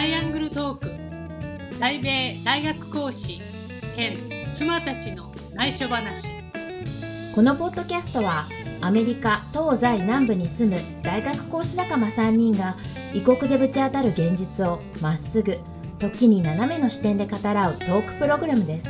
[0.00, 1.78] ライアングルトーク。
[1.78, 3.38] 在米大学講師
[3.94, 4.16] 兼
[4.50, 6.28] 妻たちの内緒話。
[7.34, 8.48] このポッドキャストは
[8.80, 12.76] アメリカ東西南部に住む大学講師仲間3人が
[13.12, 15.58] 異国でぶち当たる現実をまっすぐ
[15.98, 18.88] 時に斜めの視点で語らうトークプログラムです。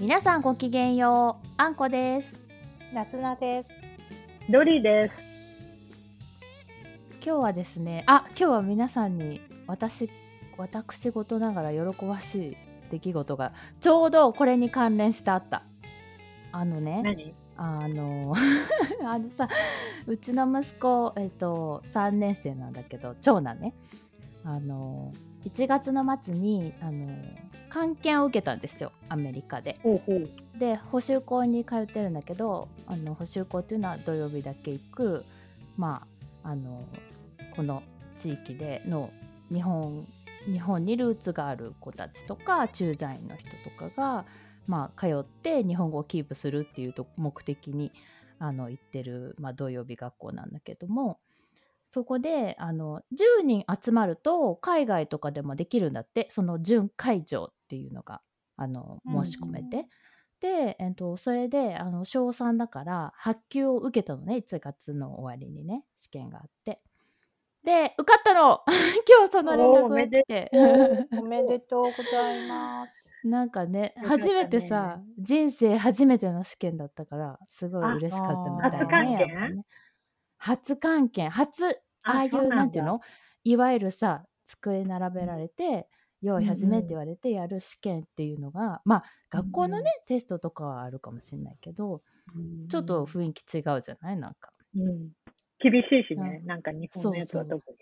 [0.00, 1.48] 皆さんごきげんよう。
[1.56, 2.34] あんこです。
[2.92, 3.70] 夏菜です。
[4.50, 5.27] ドリです。
[7.24, 10.10] 今日はですねあ今日は皆さんに私
[10.56, 12.56] 私事ながら喜ばしい
[12.90, 15.62] 出来事がちょうどこれに関連してあった
[16.52, 17.34] あのね何？
[17.56, 18.34] あの
[19.04, 19.48] あのさ
[20.06, 23.74] うちの息子、えっと3年生なんだけど長男ね
[24.44, 25.12] あの
[25.44, 27.08] 1月の末にあの
[27.68, 29.78] 漢検を受けたんですよアメリカで。
[29.82, 30.28] ほうほう。
[30.58, 35.24] で補習校に通ってるんだけどあの補習校っていうのは土曜日だけ行く
[35.76, 36.06] ま
[36.42, 36.82] ああの
[37.58, 37.82] この
[38.16, 39.10] 地域での
[39.52, 40.06] 日本
[40.46, 44.26] 日本にルーツがある子たちとか駐在員の人とかが、
[44.68, 47.90] まあ、通って日本語をキープするっていうと目的に
[48.38, 51.18] あの行ってる、まあ、土曜日学校なんだけども
[51.84, 58.20] そこであの10人集まると海外とかでもできるんだってその準会場っていうのが
[58.56, 59.86] あの申し込めて。
[60.40, 66.80] で、えっと、それであの小3だから発給を受けたのね1月の終わりにね試験があって
[67.68, 68.62] で受かったの。
[69.06, 70.50] 今日その連絡が来て。
[71.16, 71.92] おめでとう。
[71.92, 73.12] ございます。
[73.24, 74.22] なんかねよかったね。
[74.22, 79.64] 初めてさ人生初めての試験だったからすごい嬉しかったみたいねやっぱね。
[80.38, 81.28] 初関係。
[81.28, 81.64] 初
[82.02, 83.00] ああいそううななんていうの？
[83.44, 85.88] いわゆるさ机並べられて
[86.22, 92.02] 「用意始め」って言われてやる試験っていうのが、まあ学校のね、テストとかはあるかもしれないけど
[92.68, 94.16] ちょっと雰囲気違うじゃない？
[94.16, 94.52] なんか。
[94.74, 95.12] うん。
[95.60, 97.78] 厳しいしね、うなんか日本のやつはそう特に。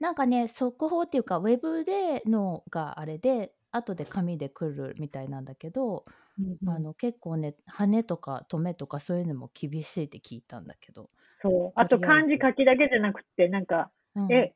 [0.00, 6.04] なんかね速報っていうかウェブでのがあれで後で紙で来るみたいなんだけど、
[6.38, 11.08] うんあの結構ね羽とか止めとかそういうのも厳しいって聞いたんだけど、
[11.42, 11.72] そう。
[11.76, 12.38] あととりあえず。
[12.38, 14.54] 漢字書きだけじゃなくて、なんか、うん、え、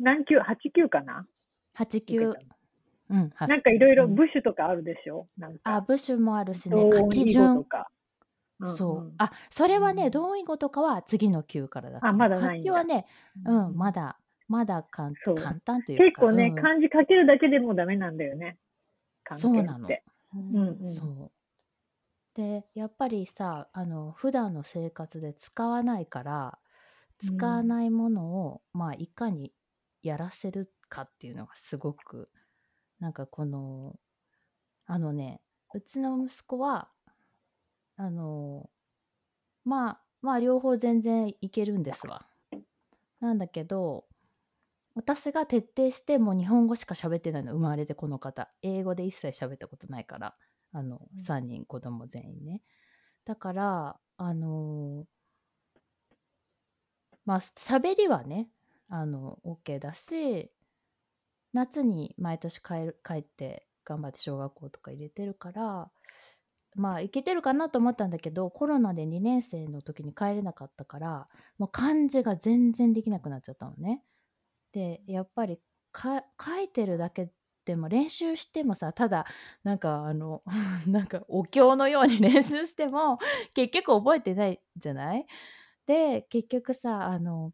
[0.00, 1.26] 何級 ?8 級かな
[1.78, 2.20] ？8級。
[2.28, 2.56] 受けた
[3.10, 4.14] うんはなんかいろいろうん。
[4.14, 5.28] 部首とかあるでしょ？
[5.38, 5.76] なんか。
[5.76, 7.64] あ部首もあるしね同書き順。
[7.64, 7.64] と
[8.64, 9.14] そう、ん。
[9.18, 10.10] あそれはねうん。
[10.10, 12.70] 同意語とかは次の級からだあまだないんだ。
[12.70, 13.06] 発表はね
[13.44, 14.18] うんまだ
[14.48, 15.36] まだかんそう。
[15.36, 16.54] 簡単というか結構ね、うん。
[16.54, 18.58] 漢字書けるだけでもダメなんだよね。
[19.30, 19.88] そうなの。
[20.34, 20.86] うんうん。
[20.86, 21.32] そう。
[22.34, 26.58] でやっぱりさあの普段の生活で使わないから
[27.22, 27.38] うん。
[27.38, 29.52] 使わないものを、まあいかに
[30.02, 32.28] やらせるかっていうのがすごく
[33.00, 33.96] なんかこの
[34.86, 35.40] あのね
[35.74, 36.90] うちの息子は
[38.02, 38.68] あの
[39.64, 42.26] まあまあ両方全然いけるんですわ。
[43.20, 44.06] なんだけど
[44.96, 48.50] 私が徹底してもう日本語しか喋ってないの生まれてこの方。
[48.62, 50.34] 英語で一切喋ったことないから
[50.72, 51.24] あのうん。
[51.24, 52.62] 3人子供全員ね。
[53.24, 55.06] だからあの
[57.24, 58.48] まあ喋りはね
[58.88, 60.50] あの OK だし
[61.52, 65.92] 夏に毎年帰る帰って頑張って小学校とか入れてるから
[66.74, 71.28] まあいけてるかなと思ったんだけどコロナで2年生の時に帰れなかったから
[71.58, 74.02] もう漢字が全然できなくなっちゃったのね。
[74.72, 75.60] でやっぱり
[75.92, 77.30] か書いてるだけ
[77.64, 79.26] でも練習してもさただ
[79.64, 80.42] なんかあの
[80.86, 83.18] なんかお経のように練習しても
[83.54, 85.26] 結局覚えてないじゃない？
[85.86, 87.52] で結局さあの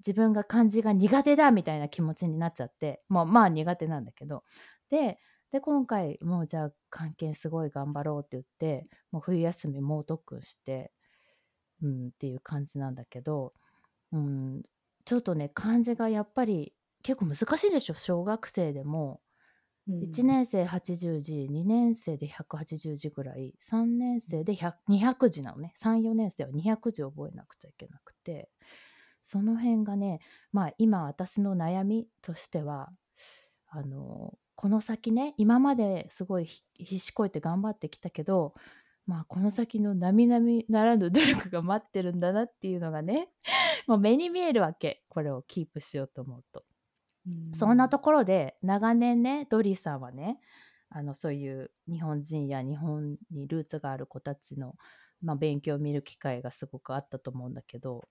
[0.00, 4.44] 自分が漢字が苦手だみたいな気持ちになっちゃってまあまあ苦手なんだけど
[4.90, 5.18] で
[5.54, 10.90] で今回もうじゃあ漢検すごい頑張ろうって言ってもう冬休み猛特訓して、
[11.80, 13.52] うん、っていう感じなんだけど、
[14.10, 14.62] うん、
[15.04, 19.20] ちょっとね漢字がやっぱり結構難しいでしょ小学生でも。
[19.86, 25.72] うん1年生80字2年生で180字ぐらい3年生で100 200字なのね。
[25.76, 28.48] 34年生は200字覚えなくちゃいけなくて。
[29.22, 30.18] その辺がね
[30.52, 32.90] まあ今私の悩みとしては
[33.68, 38.54] あのこの先ね今まですごいひ必死こいて頑張ってきたけど
[39.06, 43.28] まあこの先の並々ならぬ努力が待ってるんだなっていうのがね
[43.86, 46.64] もう目に見えるわけこれをキープしようと思うと。
[47.54, 50.40] そんなところで長年ねドリーさんはね
[50.90, 54.76] あのそういう日本人や日本にルーツがある子たちの、
[55.22, 58.06] まあ、勉強を見る機会がすごくあったと思うんだけど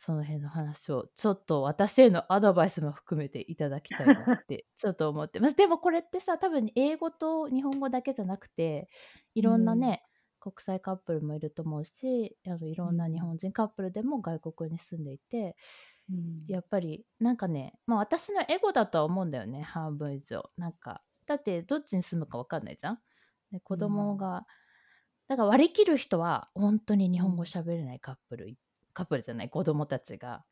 [0.00, 5.56] その辺の話をちょっと私へのアドバイスも含めていただきたいなっ てちょっと思ってます。
[5.56, 8.88] でもこれってさ多分英語と日本語だけじゃなくて
[9.34, 10.04] いろんなね、
[10.38, 15.56] 国際カップルもいると思うしあのいろんな日本人カップルでも外国に住んでいて、
[16.08, 16.38] うん。
[16.46, 20.48] やっぱりなんかねまあ私のエゴだとは思うんだよね半分以上。
[20.56, 23.00] なんかだってどっちに住むか分かんないじゃん。
[23.50, 24.46] で子供が、
[25.26, 28.56] だから割り切る人は本当に日本語喋れないカップル、
[28.98, 30.42] カップルじゃない子供たちが、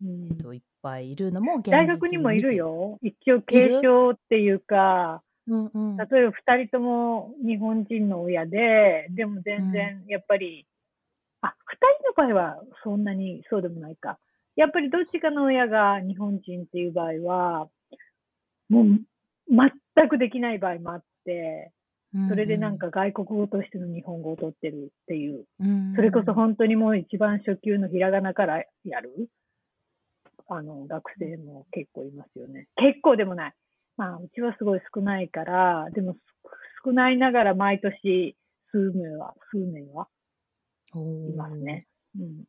[0.00, 3.00] うんえっと、いっぱいいるのも現実大学にもいるよ。
[3.02, 10.66] 一応継承っていうか、うんうん例えば二人とも日本人の親で、でも全然やっぱり、
[11.40, 11.76] あ、二
[12.14, 14.18] 人の場合はそんなにそうでもないか。
[14.54, 17.68] やっぱりどっちかの親が日本人っていう場合は、
[18.68, 18.86] もう
[19.48, 21.72] 全くできない場合もあって、
[22.28, 25.44] それでなんか外国語としての日本語を取ってるっていう、
[25.94, 29.28] それこそ本当にもう一番初級のひらがなからやる、
[30.48, 32.68] あの、学生も結構いますよね。
[32.76, 33.54] 結構でもない。
[33.96, 36.18] まあ、うちはすごい少ないから、でもす
[36.84, 38.36] 少ないながら毎年
[38.70, 40.08] 数名は、数名は
[40.94, 41.86] いますね。
[42.16, 42.22] うん。
[42.22, 42.44] うん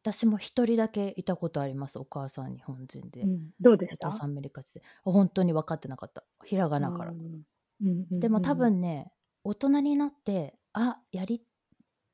[0.00, 1.98] 私も一人だけいたことあります。
[1.98, 4.08] お母さん日本人で、うん、どうでした？
[4.24, 4.78] アメリカ人。
[4.78, 6.24] で本当に分かってなかった。
[6.42, 7.42] ひらがなから、うん
[7.82, 9.12] うんうんでも多分ね
[9.44, 11.42] 大人になってあやり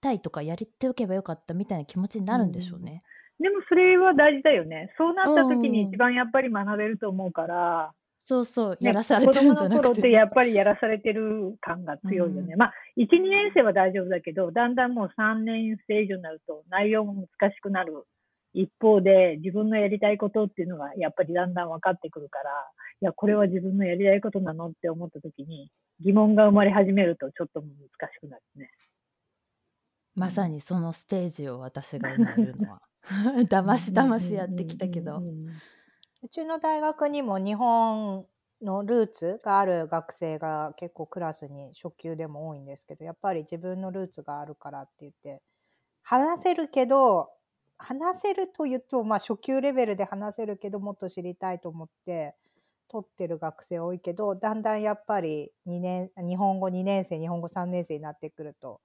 [0.00, 3.02] たいとかやりておけばよかったみたいな気持ちになるんでしょうね、
[3.40, 4.92] でもそれは大事だよね。
[4.96, 7.92] そうなった時にうん一番やっぱり学べると思うから、
[8.24, 12.52] そうそうねやらされてるんじゃなく子供の頃っててやっぱりやらされてる感が強いよね。
[12.52, 18.04] うんまあ、1、2年生は大丈夫だけど、だんだんもう3年生以上になると内容も難しくなる。
[18.54, 22.50] 一方で、自分のやりたいことっていうのがやっぱりだんだん分かってくるから、
[23.00, 27.68] いや、これは自分のやりたいことなのって思った時に、疑問が生まれ始めるとちょっと難
[28.12, 28.70] しくなるね。
[30.14, 32.82] まさにそのステージを私が今いるのは。
[33.48, 35.22] だましだましやってきたけど。
[36.22, 38.26] うちの大学にも日本
[38.62, 45.40] のルーツがある学生が結構クラスに初級でも多いんですけどやっぱり自分のルーツがあるからって言って
[46.02, 47.30] 話せるけど
[47.76, 52.34] 話せると言ってもまあ初級レベルで話せるけどもっと知りたいと思って
[52.88, 58.80] 取ってる学生多いけどだんだんやっぱり2年日本語2年生日本語3年生になってくると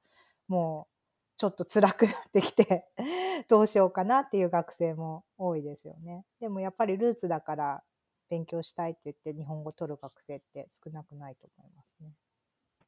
[0.47, 0.93] もう
[1.37, 2.87] ちょっと辛くなってきて
[3.49, 6.25] どうしようかなっていう学生も多いですよね。
[6.39, 7.83] でもやっぱりルーツだから
[8.29, 12.13] 勉強したいって言って日本語取る学生って少なくないと思いますね。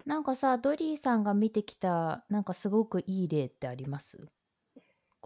[0.05, 4.27] なんかさドリーさんが見てきたなんかすごくいい例ってあります？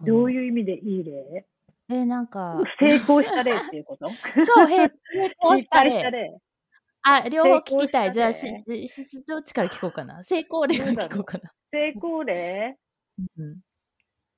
[0.01, 1.45] どうういう意味でいい例？
[1.89, 4.09] えなんか 成功した例っていうこと？
[4.45, 4.77] そうへ
[5.12, 6.24] 成功した失敗した例。
[6.24, 6.38] 例
[7.01, 8.12] あ両方聞きたい。
[8.13, 8.53] じゃあ例し
[8.88, 10.24] ししどっちから聞こうかな？
[10.24, 11.51] 成功例から聞こうかな。
[11.71, 12.77] 成功例？
[13.38, 13.57] うん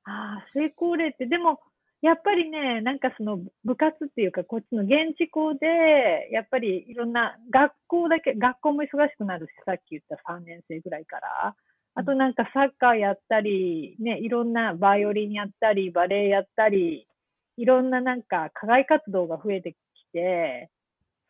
[0.03, 1.59] ああ、成功例って、でも、
[2.01, 11.56] やっぱりね、なんかその部活っていうか、こっちの現地校で、やっぱりいろんな学校だけ、学校も忙しくなるし、さっき言った3年生ぐらいから、
[11.94, 17.07] あとなんかサッカーやったり、ね、いろんなバイオリンやったり、バレエやったり、
[17.57, 19.75] いろんななんか課外活動が増えてき
[20.13, 20.69] て、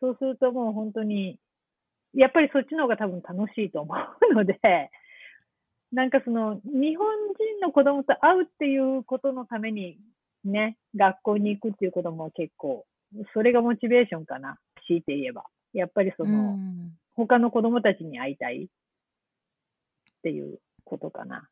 [0.00, 1.38] そうするともう本当に、
[2.14, 3.94] やっぱりそっちの方が多分楽しいと思
[4.30, 4.58] うので、
[5.92, 9.98] なんかその、日本人の子供と会うっていうことのために、
[10.44, 12.86] ね、学校に行くっていうことも結構、
[13.34, 15.44] それがモチベーションかな、強いて言えば。
[15.72, 18.68] やっぱりその、うん他の子供たちに会いたいっ
[20.22, 21.46] ていうことかな。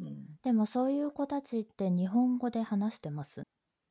[0.00, 0.24] うん。
[0.42, 3.42] でもそういう子たちって日本語で話してます？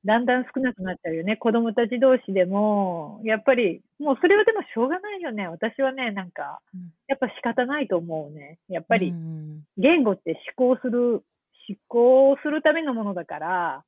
[0.06, 1.38] だんだん少なくなっちゃうよね。
[1.38, 5.48] 子供たち同士でも、やっぱり、もうそれはでもしょうがないよね。
[5.48, 8.60] 私はね、なんかうん、やっぱ仕方ないと思うね。
[8.68, 11.24] やっぱりう、ん言語って思考する、
[11.70, 13.86] 思考するためのものだから、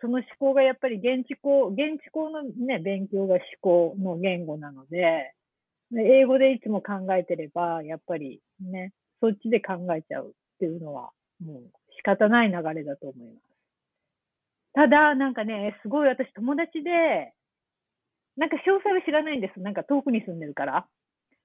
[0.00, 5.34] その思考がやっぱり現地校、現地校のね、勉強が思考の言語なので、
[5.92, 11.10] で英語でいつも考えてれば、やっぱりね、そっちで考えちゃうっていうのは、
[11.44, 11.62] もう
[11.96, 13.47] 仕方ない流れだと思います。
[14.74, 17.32] ただ、なんかね、すごい私友達で、
[18.36, 19.60] なんか詳細は知らないんです。
[19.60, 20.86] なんか遠くに住んでるから。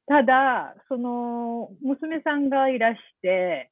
[0.06, 3.72] ただ、その、娘さんがいらして、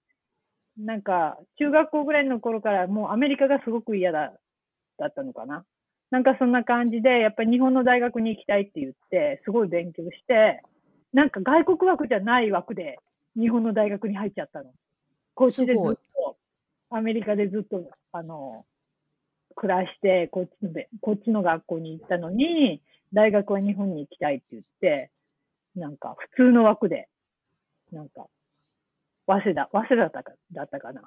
[0.77, 4.33] なんか、中学校ぐらいの頃からもうアメリカがすごく嫌だ、
[4.97, 5.65] だったのかな。
[6.09, 10.61] なんかそんな感じで、やっぱり日本の大学に行きたいって言って、すごい勉強して、
[11.13, 12.97] なんか外国枠じゃない枠で
[13.37, 14.71] 日本の大学に入っちゃったの。
[15.33, 15.81] こっちでずっ
[16.13, 16.37] と、
[16.89, 18.65] アメリカでずっと、あの、
[19.61, 22.81] 暮らして、こっちので、こっちの学校に行ったのに、
[23.13, 25.11] 大学は日本に行きたいって言って、
[25.75, 27.09] なんか普通の枠で、
[27.91, 28.25] なんか、
[29.27, 31.01] 早稲田、早稲田だったかだったかな。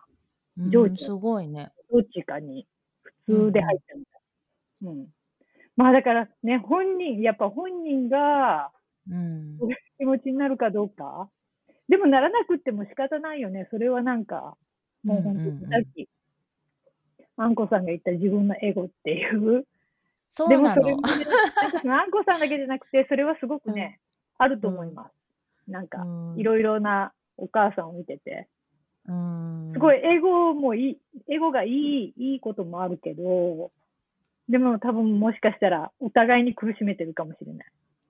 [0.56, 2.64] うん上智すごいねどっちかに
[3.26, 4.20] 普通で入ったみたい。
[4.84, 5.08] うん。
[5.76, 8.70] まあだからね、本人、やっぱ本人が
[9.10, 9.58] うん
[9.98, 11.28] 気持ちになるかどうか。
[11.88, 13.66] でもならなくっても仕方ないよね。
[13.72, 14.56] それはなんか、
[15.02, 16.08] もう本当にうんうんうんさっき、
[17.36, 19.66] あんこさんが言った自分のエゴっていう。
[20.28, 21.02] そうでもなのそれも
[21.80, 24.00] そのあんこさんだけじゃなくて、それはすごくね、
[24.38, 25.70] あると思います。
[25.70, 28.48] なんか、うんいろいろなお母さんを見てて。
[29.06, 30.98] うんすごい、エゴもいい、
[31.28, 33.70] エゴがいい、いいこともあるけど、
[34.48, 37.66] でも多分もしかしたらお互いに苦しめてるかもしれない。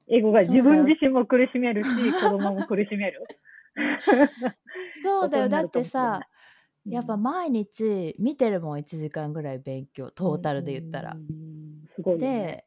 [0.09, 3.27] エゴが自分自身も苦しめるし、子供も苦しめる。
[5.03, 6.21] そうだよだってさ
[6.89, 11.13] やっぱうん毎日見てるもん1時間ぐらい勉強トータルで言ったら。
[11.15, 11.17] う。
[11.19, 12.29] んすごいよね。
[12.29, 12.67] で、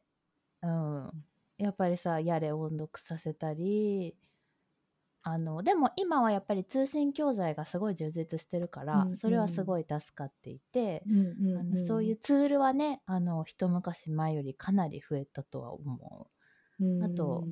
[0.62, 1.24] うん、
[1.58, 4.16] やっぱりさやれ音読させたり
[5.24, 11.58] あのでも今はやっぱり通信教材がすごい充実してるから、うんそれはすごい助かっていて、うんうんうん。
[11.58, 16.28] あのそういうツールはねあの一昔前よりかなり増えたとは思
[16.80, 16.84] う。
[16.84, 17.44] んあと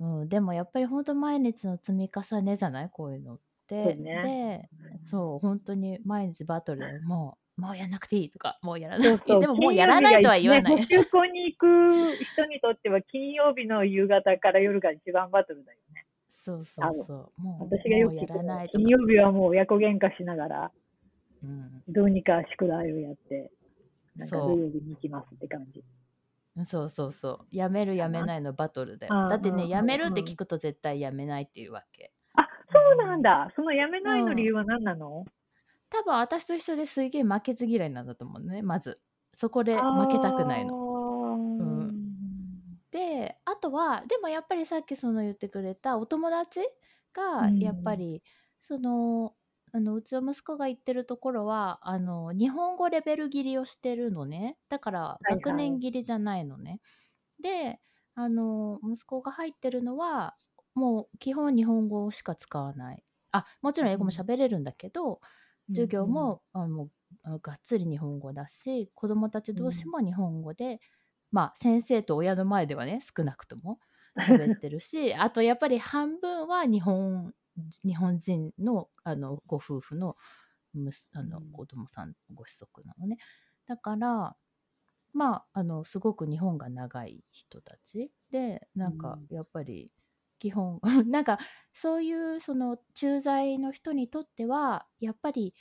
[0.00, 2.90] う、うん、でもやっぱり本当毎日の積み重ねじゃない？
[2.90, 3.40] こういうのっ
[3.74, 10.76] ねでそう本当に毎日バトルで もうもうやんなくていいとかもうやらないでももうやらないとは言わない。
[10.76, 16.04] ね補習校に行く人にとっては金曜日の夕方から夜が一番バトルだよね。
[16.28, 17.40] そうそうそう。
[17.40, 18.86] もう私がよく聞くのはらない金。
[18.86, 20.72] 曜日はもう親子喧嘩しながら、
[21.42, 23.50] うんどうにか宿題をやって、
[24.16, 25.82] なんかそう土曜日に行きますって感じ。
[26.64, 27.46] そうそうそう。
[27.50, 29.08] やめるやめないのバトルで。
[29.08, 32.12] だってね、やめるって聞くと絶対やめないっていうわけ。
[32.68, 33.50] あ、そうなんだ。
[33.54, 35.24] その辞めないの理由は何なの、
[35.90, 38.98] 多分私と一緒ですげえ負けず嫌いなんだと思うね、まず。
[39.34, 40.72] そこで負けたくないの。
[40.72, 41.92] のうん。
[42.90, 46.60] で、あとは、でもやっぱりさっきその言ってくれたお友達
[47.12, 47.58] がうん。
[47.60, 48.22] やっぱり、
[48.60, 49.34] その、
[49.72, 54.56] あのうちの息子が行ってるところはあの日本語レベル切りをしてるのね。
[54.70, 55.34] だからはい。
[55.36, 56.80] 学年切りじゃないのね、
[57.42, 57.80] で
[58.14, 60.36] あの息子が入ってるのは
[60.76, 63.02] もう基本日本語しか使わない。
[63.32, 65.20] あもちろん英語も喋れるんだけど、
[65.68, 66.90] 授業も,、あもう
[67.24, 70.80] あがっつり日本語だし子どもたち同士も日本語で、
[71.32, 73.80] まあ先生と親の前ではね少なくとも
[74.20, 77.34] 喋ってるしあとやっぱり半分は日本
[77.84, 80.16] 日本人のあのご夫婦の
[80.74, 81.52] むすあのうん。
[81.52, 83.16] 子供さんご子息なのね。
[83.66, 84.36] だから
[85.12, 89.92] まああのすごく日本が長い人たちでなんかやっぱり
[90.38, 90.80] 基本。
[91.10, 91.38] なんか
[91.72, 95.54] そういうその駐在の人にとってはやっぱり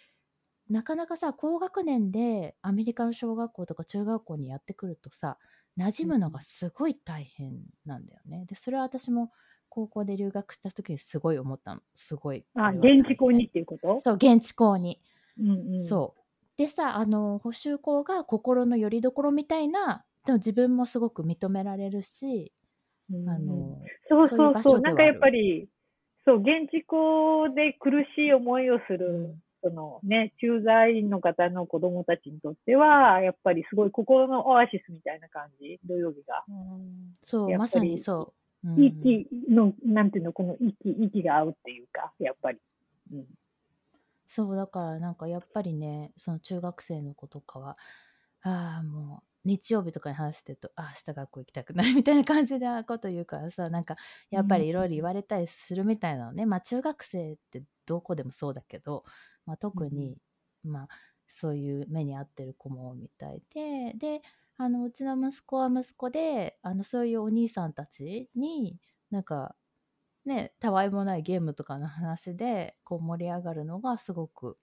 [0.70, 5.38] なかなかさ高学年でアメリカの小学校とか中学校にやってくるとさ
[5.78, 8.46] 馴染むのがすごい大変なんだよね。
[8.46, 9.32] でそれは私も
[9.70, 11.82] 高校で留学した時にすごい思ったの。
[11.94, 14.00] すごいあ、現地校にっていうこと？
[14.00, 15.02] そう現地校に、
[15.38, 16.22] うんうん、そう。
[16.58, 22.65] でさあの補習校が心の拠り所みたいなでも自分もすごく認められるし、うん
[23.12, 24.82] あのそうそうそう。
[24.82, 25.68] なんかやっぱり、
[26.26, 29.42] そう、現地校で苦しい思いをする、うん。
[29.64, 36.44] そのね、駐在員の方の子供たちにとっては、やっぱりすごい心のオアシスみたいな感じ、土曜日が。
[37.22, 38.34] そうやっぱりまさにそ
[38.64, 38.86] う、うん。
[38.86, 42.60] 息の、なんていうの、この息、息が合うっていうか、やっぱり。
[43.14, 43.26] うん。
[44.28, 47.78] そうだからなんかやっぱりねその中学生の子とかは
[48.42, 53.96] ああもう日曜日とかに話してるとあ明日学校行きたくないみたいな感じなこと言うからさなんか
[54.32, 59.04] やっぱりいろいろ言われたりするみたいなのね、まあ中学生ってどこでもそうだけど、
[59.46, 60.18] まあ、特に、
[60.64, 60.88] まあ
[61.28, 64.22] そういう目に遭ってる子もみたいでで
[64.58, 68.78] あのうちの息子は息子であのそういうお兄さんたちに
[69.12, 69.56] なんか
[70.26, 74.58] ねたわいもないゲームとかの話でこう盛り上がるのがすごく、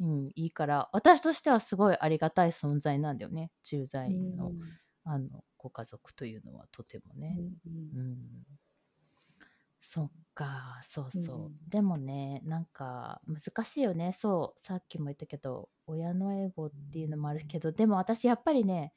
[0.00, 3.52] うん、いいから私としてはすごいありがたい存在なんだよね。
[3.62, 4.52] 駐在員の,、
[5.04, 7.36] あのご家族というのはとてもね。
[7.66, 8.16] うん
[9.82, 11.68] そっかそうそう、うん。
[11.68, 14.12] でもねなんか難しいよね。
[14.12, 18.92] そうさっきも言ったけど親のエゴっていうのもあるけどでも私やっぱりね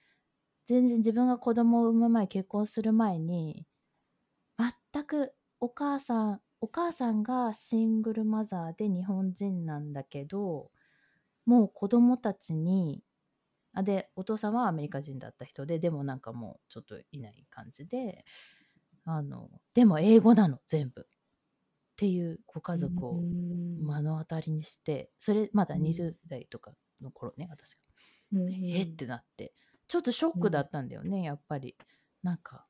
[0.65, 3.65] 全然自分が子供を産む前結婚する前に
[4.57, 10.69] 全くお母さんお母さんがシングルマザーで日本人なんだけど
[11.45, 13.03] もう子供たちに
[13.73, 18.25] あでお父さんはアメリカ人だった人ででもなんかもうちょっといない感じで
[19.05, 21.07] あのでも英語なの全部。
[21.93, 25.83] っていうご家族を目の当たりにしてそれまだうん。
[25.83, 27.81] 20代とかの頃ね私が。
[28.33, 28.53] うん。
[28.53, 28.81] え？
[28.81, 29.53] ってなって。
[29.87, 31.77] ちょっとショックだったんだよね、やっぱり。
[32.23, 32.65] なんか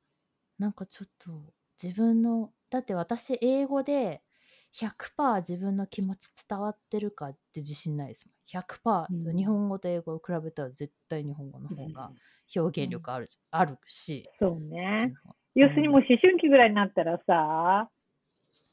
[0.58, 4.22] なんかちょっと自分のだって私英語で
[4.74, 8.60] 100%自分の気持ち伝わってるかって自信ないですもん。
[8.60, 9.36] 100%、うん。
[9.36, 12.10] 日本語と英語を比べたら絶対日本語の方が
[12.54, 15.14] 表現力ある,、あるし、そうね。
[15.54, 17.88] 要するにもう思春期ぐらいになったらさ、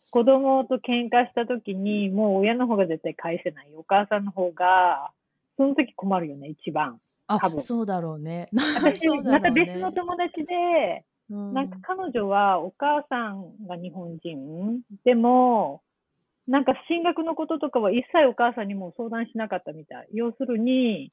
[0.09, 3.71] 子供と喧嘩した時に、もう親の方が絶対返せない。
[3.75, 5.11] お母さんの方が、
[5.57, 6.99] その時困るよね、一番。
[7.27, 7.61] あ多分。
[7.61, 8.49] そうだろうね。
[8.83, 9.21] 私、ね。
[9.21, 11.53] また別の友達で、うん。
[11.53, 14.81] なんか彼女はお母さんが日本人。
[15.05, 15.81] でも、
[16.47, 20.07] なんか進学のこととかは一切お母さんにも相談しなかったみたい。
[20.13, 21.11] 要するに、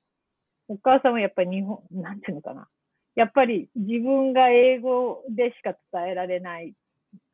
[0.68, 2.68] お母さんはやっぱり日本、なんていうのかな。
[3.14, 6.75] やっぱり自分が英語でしか伝えられない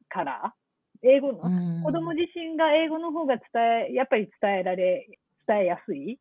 [0.08, 0.54] から、
[1.02, 3.44] 英語の、うん子供自身が英語の方が伝
[3.90, 5.06] え、やっぱり伝えられ、
[5.46, 6.18] 伝えやすい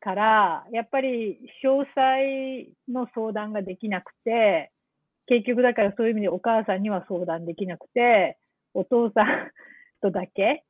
[0.00, 4.72] から、やっぱり詳細の相談ができなくて、
[5.26, 8.38] 結局だからそういう意味でお母さんには相談できなくて、
[8.72, 9.50] お父さん
[10.00, 10.64] とだけ、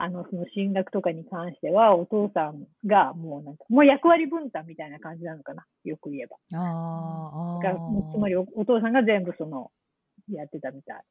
[0.00, 5.66] あの、その進学とかに関しては、お父さんがもうなんか、もう役割分担みたいな感じなのかな。
[5.84, 6.36] よく言えば。
[6.56, 9.72] あーだからもうつまりりおお父さんが全部その、
[10.30, 11.02] やってたみたい。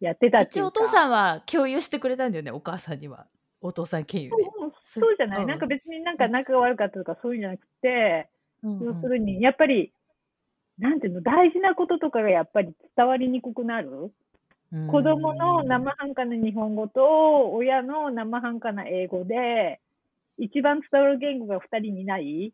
[0.00, 0.48] やってたっていうか。
[0.48, 3.26] 一応お父さんは共有してくれたんだよねお母さんには
[3.60, 8.28] お父さん経由で、そうそそうじゃない、うんなんか別になんか仲が悪かったとかそういうんじゃなくて、
[8.62, 9.92] うんうん要するに、やっぱり、
[10.78, 14.12] なんていうの、大事なこととかがやっぱり伝わりにくくなる。
[14.72, 19.80] うん子供の生半可な日本語と、親の生半可な英語で、
[20.38, 22.52] 一番伝わる言語が二人にない、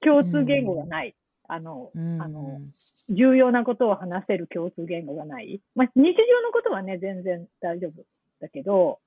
[0.00, 1.14] 共通言語がない。
[1.48, 2.60] あの、うんあの、
[3.08, 5.60] 重要なことを話せる共通言語がない。
[5.74, 8.02] まあ、日常のことはね、全然大丈夫
[8.40, 9.00] だけど、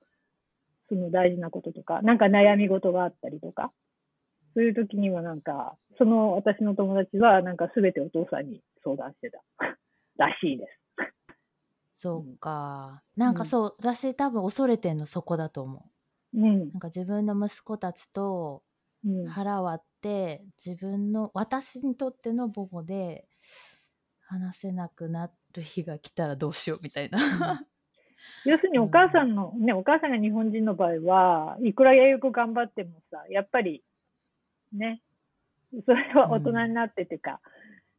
[0.88, 3.72] その大事なこととか、なんか悩み事があったりとか、
[4.54, 9.40] そういう時にはなんか、その私の友達はなんか全てお父さんに相談してた。
[10.16, 10.87] らしいです。
[12.00, 13.02] そうか。
[13.16, 15.84] なんかそう、私多分恐れてんのそこだと思
[16.32, 16.44] うん。
[16.44, 16.58] う。
[16.72, 18.62] なんか自分の息子たちと
[19.04, 19.26] うん。
[19.26, 23.26] 腹割って自分の私にとっての母語で
[24.20, 27.66] 話せなくなる日が来たらどうしようみたいな。
[28.44, 29.34] 要するに お母さん。
[29.34, 33.82] の、ね、お母さんが日本人の場合は、いくら英語頑張ってもさ、やっぱり、
[34.72, 35.02] ね、
[35.84, 37.40] それは大人になってていうか、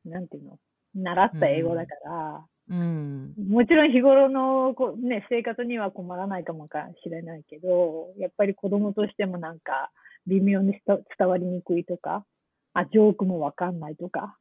[0.05, 0.59] なんていうの、
[0.95, 6.67] 習った英語だから、うんもちろん日頃のこう、ね、生活には困らないかも
[7.03, 9.91] しれないけど、やっぱり子供としてもなんか
[10.27, 12.25] 微妙に伝伝わりにくいとか、
[12.73, 14.37] あ、ジョークもわかんないとか、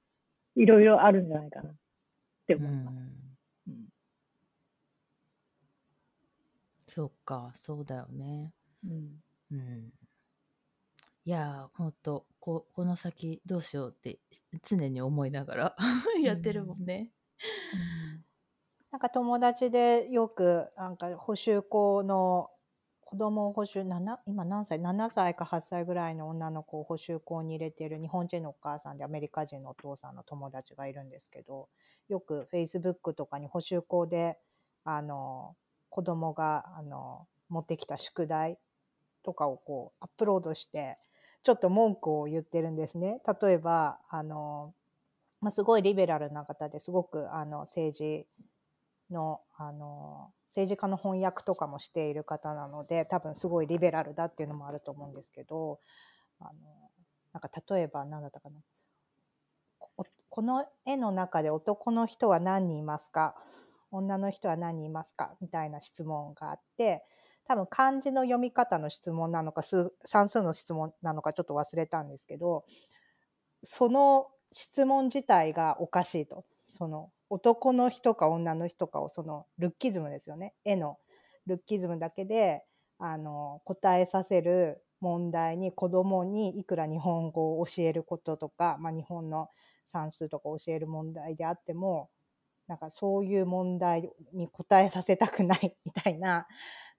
[0.57, 1.75] いろいろあるんじゃないかなっ
[2.47, 2.95] てう思います。
[2.95, 2.99] ん
[3.69, 3.89] うん
[6.87, 8.53] そっかそうだよね。
[8.85, 9.93] うんうん
[11.25, 14.19] いやーほんとここの先どうしようって
[14.63, 15.77] 常に思いながら
[16.25, 17.11] やってるもんね。
[18.91, 22.51] なんか友達でよくなんか補習校の
[23.01, 31.69] 子供を補習7今何歳？7歳か8歳ぐらいの女の子を補習校に入れてる日本人のお母さんでアメリカ人のお父さんの友達がいるんですけど
[32.09, 34.37] よく Facebook とかに補習校で
[34.85, 35.55] あの
[35.91, 38.59] 子供があの持ってきた宿題
[39.23, 40.99] とかをこうアップロードして
[41.43, 43.21] ちょっと文句を言ってるんですね。
[43.41, 44.75] 例えばあの、
[45.41, 48.27] まあ、すごいリベラルな方ですごくあの政治
[49.11, 55.79] のあの政治家の翻訳とかもしている方なので多分すごいリベラルだっていうのもあると思うんですけど
[56.41, 56.51] あの
[57.33, 58.57] なんか例えば何だったかな。
[60.31, 63.35] この絵の中で男の人は何人いますか？
[63.91, 65.35] 女の人は何人いますか？
[65.41, 67.03] みたいな質問があって
[67.47, 72.65] 多分漢字の読み方の質問なのか数算数の質問なのかちょっと忘れたんですけど
[73.65, 76.45] その質問自体がおかしいと。
[76.69, 80.55] その男の人か女の人かをそのルッキズムですよね。
[80.65, 80.99] 絵の
[81.47, 82.65] ルッキズムだけで
[82.99, 89.49] あの答えさせる問題に子供にいくら日本語を教えることとか、まあ、日本の
[89.87, 92.11] 算数とか教える問題であっても
[92.69, 96.47] なんかそういう問題に答えさせたくないみたいな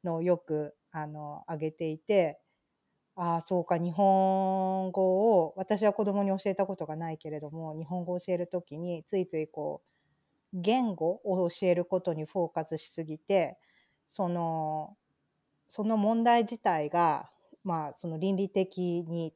[0.04, 2.39] のをよくあの挙げていて
[3.15, 9.98] ああそうか日本語を私は子供に教えたことがないけれども日本語を教えるときについついこう
[10.53, 13.57] 言語を教えることにフォーカスしすぎて
[14.07, 14.95] その
[15.67, 17.29] その問題自体が、
[17.63, 19.31] まあ、その倫理的に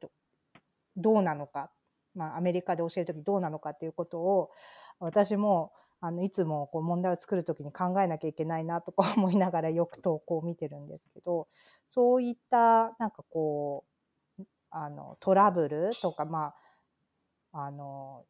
[0.96, 1.70] どうなのか、
[2.14, 4.50] まあ、アメリカで教えるときどうなのかっていうことを
[4.98, 11.48] 私もあのいつもこう問題を作るときに考えなきゃいけないなとか 思いながらよく投稿を見てるんですけど
[11.88, 13.84] そういったなんかこ
[14.38, 16.54] うあのトラブルとかま
[17.52, 18.26] ああの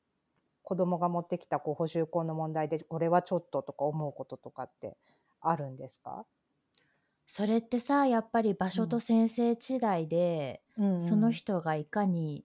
[0.65, 4.97] 子供が持ってきたこう補習校の問題でこれはちょっととか思うこととかって
[5.41, 6.27] あるんですか、
[7.27, 12.45] それってさやっぱり場所と先生次第で、うんうんその人がいかに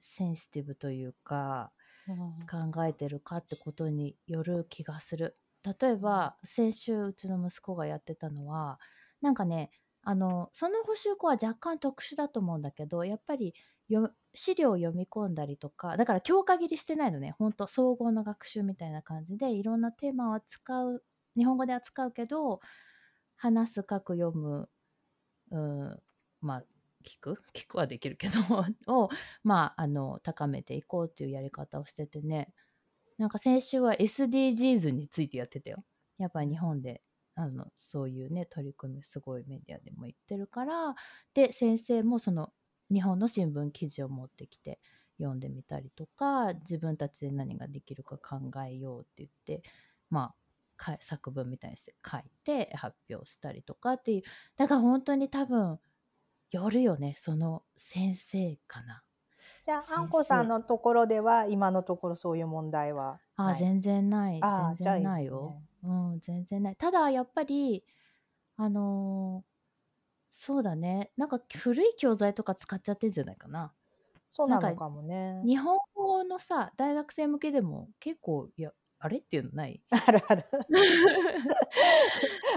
[0.00, 1.72] センシティブというか
[2.06, 5.34] うん考えてるかってことによる気がする。
[5.80, 8.78] 例えば先週うちの息子がやってたのは
[9.22, 9.70] なんかね
[10.02, 13.54] あのその補習校は若干特殊だと思うんだけどやっぱり
[13.88, 17.32] よ資料を読み込んだりとかだから強化切りしてないのね。
[17.32, 21.04] ほんと総合の学習みたいな感じでいろんなテーマを扱う
[21.36, 22.60] 日本語で扱うけど
[23.36, 24.68] 話す書く読む
[25.50, 26.02] うん
[26.40, 26.64] まあ
[27.04, 27.42] 聞く？
[27.54, 28.40] 聞くはできるけど
[28.88, 29.08] を
[29.44, 32.52] まああの高めていこうっていうやり方をしててね。
[33.18, 35.84] なんか先週は SDGs についてやってたよ。
[36.18, 37.02] やっぱり日本で
[37.36, 40.94] あのそういうね取り組みすごいメディアでも言ってるから。
[41.34, 42.52] で先生もその
[42.92, 44.78] 日本の新聞記事を持ってきて
[45.18, 49.62] 読んでみたりとか自分たちで何ができるか考えようって言って
[50.10, 50.34] まあ
[50.76, 54.22] か作文みたいにして書いて発表したりとかっていう
[54.56, 55.78] だから本当に多分
[56.50, 59.02] よるよねその先生かな。
[59.64, 63.54] じゃあ、あんこさんのところでは、今のところそういう問題はあ。
[63.54, 65.60] 全然ない全然ないよ。
[65.82, 67.84] うん全然ないただやっぱり
[68.56, 69.53] あのー
[70.36, 73.72] そうだねなんか古い教材とか使っちゃってんじゃないかな。
[74.28, 75.42] そうなのかかもね。
[75.46, 79.82] 日本語のさ大学生向けでも結構いやあれっていうのない？
[79.90, 80.44] あるある。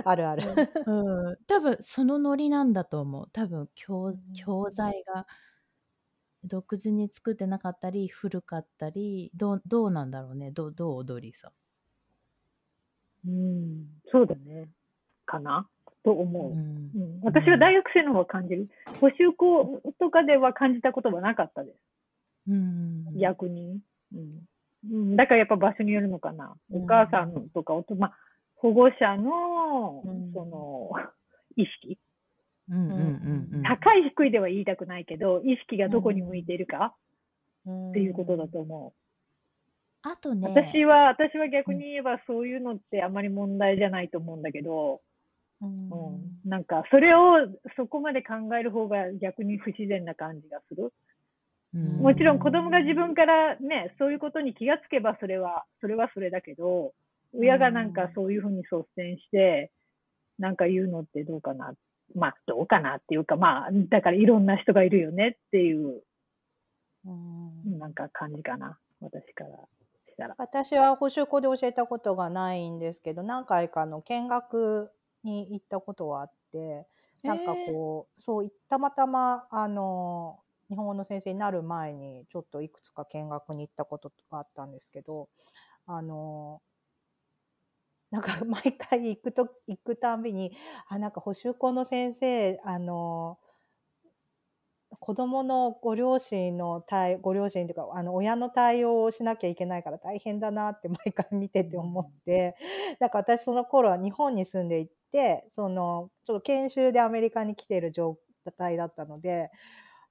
[0.05, 0.43] あるある。
[0.85, 3.29] うん、多分そのノリなんだと思う。
[3.31, 5.27] 多分教うん教材が
[6.43, 11.51] 独自に作ってなかったり古かったりどうどうなんだろうねどうどう踊りさ
[13.25, 14.69] うん、そうだね。
[15.25, 15.69] かな？
[16.07, 16.53] と思う。
[16.55, 18.69] んうん、私は大学生の方は感じる。
[19.01, 21.75] 補習校とかでは感じたことはなかったです。
[22.49, 23.81] うん逆に。
[24.13, 24.47] うん
[24.89, 26.55] うん、だからやっぱ場所によるのかな。
[26.71, 28.17] うんお母さんとかおと、まあ、
[28.55, 30.91] 保護者のうん、その、
[31.57, 31.99] 意識。
[32.69, 37.07] うんうんうんうん高い低いでは言いたくないけど、意識がどこに向いているかっ
[37.89, 38.93] っていうことだと思
[40.03, 40.35] あとう。
[40.35, 45.01] ね私は、私は逆に言えばそういうのってあまり問題じゃないと思うんだけど、
[45.61, 50.83] うんうん、なんかそれをそこまで考える方が逆に不自然な感じがする。
[50.83, 56.93] うんもちろん子供が自分からね、そういうことに気がつけばそれは、それはそれだけど、
[57.33, 59.69] 親がなんかそういうふうに率先して、
[60.39, 61.73] なんか言うのってどうかな。
[62.15, 66.01] まあ、どうかなっていうか、まあ、だからいろんな人がいるよねっていう、
[67.05, 68.77] うんなんか感じかな。
[69.01, 69.49] 私から
[70.07, 70.35] したら。
[70.37, 74.91] 私は補習校で教えたことがないんですけど何回かの見学
[75.27, 76.87] に行ったことはあって
[77.23, 85.29] なんかこう、そうたまたまあの日本語の先生になる前にちょっといくつか見学に行ったことがあったんですけど
[85.85, 86.61] あの
[88.11, 90.55] なんか 毎回行くと行くたんびに
[90.87, 93.39] あなんか補習校の先生あの
[94.99, 102.55] 子供のご両親の対ご両親というかあの親の対応をしなきゃいけないから大変だなって毎回見てて思って
[102.99, 104.96] なんか私その頃は日本に住んでいて
[105.49, 108.17] そのちょっと研修でアメリカに来てる状
[108.57, 109.49] 態だったので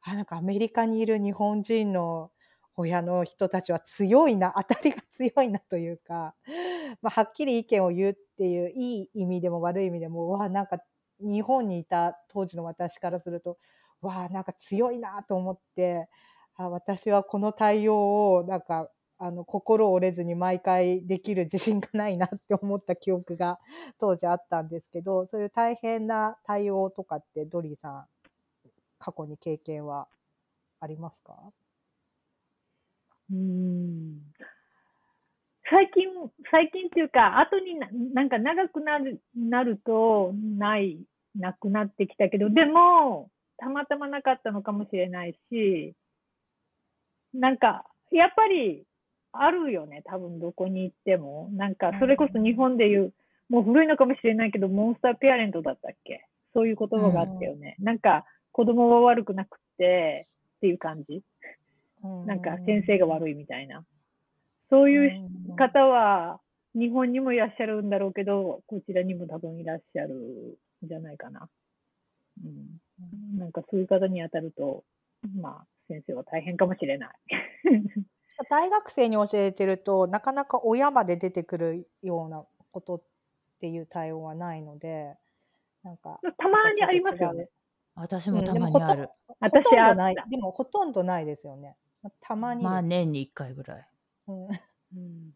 [0.02, 2.30] あなんかアメリカにいる日本人の
[2.76, 6.34] 親の人たちは強いな当たりが強いなというか、
[7.00, 10.78] まあ、はっきり意見を言うっていういい意味でも悪い意味でもうわなんか
[11.18, 13.58] 日本にいた当時の私からすると
[14.02, 16.08] わあなんか強いなと思って
[16.56, 23.58] あ私はこの対応をなんかあの心折れずに毎回できる自信がないなって思った記憶が
[23.98, 28.06] 当時あったんですけどそういう大変な対応とかってドリーさん
[28.98, 30.08] 過去に経験は
[30.80, 31.34] ありますか？
[33.30, 34.20] うん。
[35.68, 36.04] 最近、
[36.50, 40.98] 最近っていうか、後にななんか長くなる、なると、ない、
[41.34, 45.94] なくなってきたけど、でも、たまたまなかったのかもしれないし、
[47.34, 48.84] なんか、やっぱり、
[49.42, 51.48] あるよね、多分どこに行っても。
[51.52, 53.12] なんか、それこそ日本でいう、
[53.48, 56.26] もう古いのかもしれないけど、モンスターペアレントだったっけ？
[56.54, 57.76] そういう言葉があったよね。
[57.78, 61.22] なんか、子供は悪くなくて、っていう感じ。
[62.24, 63.84] なんか先生が悪いみたいな。
[64.70, 66.40] そういう方は
[66.74, 70.14] 日本にもいらっしゃるんだろうけど、こちらにも多分いらっしゃる
[70.84, 71.48] んじゃないかな。
[72.42, 74.84] うん、なんかそういう方に当たると、
[75.38, 77.10] まあ先生は大変かもしれない。
[78.50, 83.02] 大学生に教えてるとなかなか親まで出てくるようなことっ
[83.60, 85.16] ていう対応はないので
[85.82, 87.48] なんかたまにありますよね。
[87.94, 89.08] 私もたまにある。
[89.26, 90.14] ほ私あったとんどない。
[90.28, 91.76] でもほとんどないですよね。
[92.20, 93.88] たまにまあ年に1回ぐらい。
[94.28, 94.46] うん。
[94.46, 94.48] う
[94.98, 95.34] ん。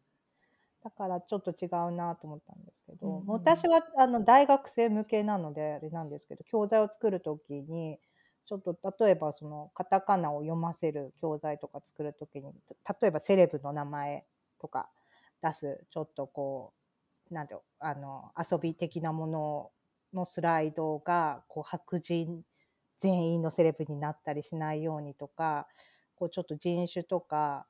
[0.83, 3.27] だからちょっと違うなと思ったんですけど、うん。
[3.27, 7.99] 私はあの大学生向けなのであれなんですけど教材を作る時に
[8.47, 12.53] ちょっと例えばそのカタカナを読ませる教材とか作る時に
[13.01, 14.25] 例えばセレブの名前
[14.61, 14.89] とか
[15.43, 16.73] 出すちょっとこ
[17.31, 19.71] うなんてあの遊び的なもの
[20.13, 22.43] のスライドがこう白人
[22.99, 25.67] 全員のセレブになったりしないようにとか
[26.17, 27.67] こうちょっと人種とか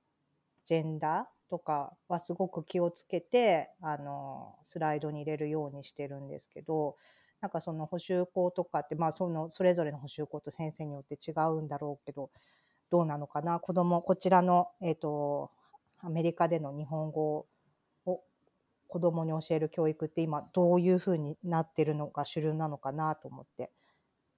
[0.67, 6.97] ジェンダーとかはすごく気をつけてあのスライドに入れるようにしてるんですけど
[7.41, 12.31] なんかその補習校とかって、まあ、そのそれぞれの補習校と先生によって違うんだろうけど
[12.91, 15.51] どうなのかな子供こちらの、えー、と
[15.99, 17.47] アメリカでの日本語
[18.07, 18.21] を
[18.89, 23.71] 子供に教える教育って今どういうふうになってるのが主流なのかなと思って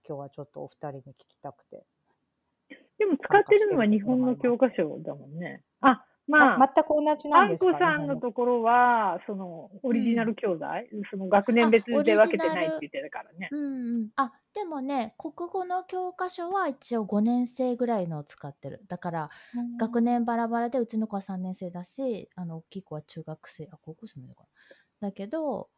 [0.06, 1.84] 今日はちょっとお二人に聞きたくて。
[2.98, 5.62] でも使ってるのは日本の教科書だもんね。
[5.80, 13.48] あ、まあ、あ全く同じなあんんですかこさんのところは、その、オリジナル教材、その学年別あで分けてオリジナルないって言ってたからね。
[13.50, 18.82] うんうん、あでもね国語の教科書は一応5年生ぐらいのを使ってる。
[18.88, 19.30] だから
[19.78, 24.44] 学年バラバラでうちの子は3年生だしあの大きい子は中学生あ高校生もいるのか
[25.00, 25.08] な。
[25.08, 25.70] だけど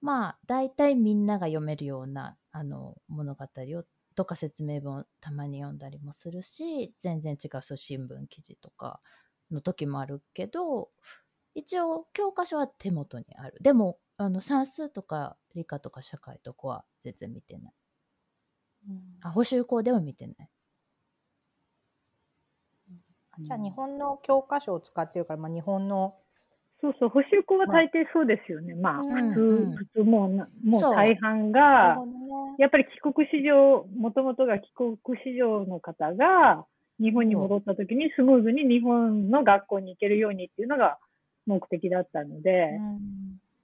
[0.00, 9.00] まあ大体みんなが読めるようなあの物語をとか説明文をたまに読んだりもするし全然違うそう新聞記事とか
[9.50, 10.90] の時もあるけど
[11.54, 13.56] 一応教科書は手元にある。
[13.60, 17.72] でもあの算数とか理科とか社会とかは全然見てない。
[18.88, 19.02] うん。
[19.22, 20.50] あ補習校では見てない。
[23.38, 26.14] じゃあ日本の教科書を使ってるから、まあ、日本の
[26.80, 28.74] そうそう、補習校は大抵そうですよね。
[28.74, 29.30] まあ、うん。
[29.30, 29.76] 普通、うん。
[29.76, 32.16] 普通もうな、もう大半ながね。
[32.58, 36.66] やっぱり帰国子女、もともとが帰国子女の方が、
[36.98, 40.98] 日本に戻った時にスムーズに日本の学校に行けるようにっていうのが
[41.46, 42.70] 目的だったので、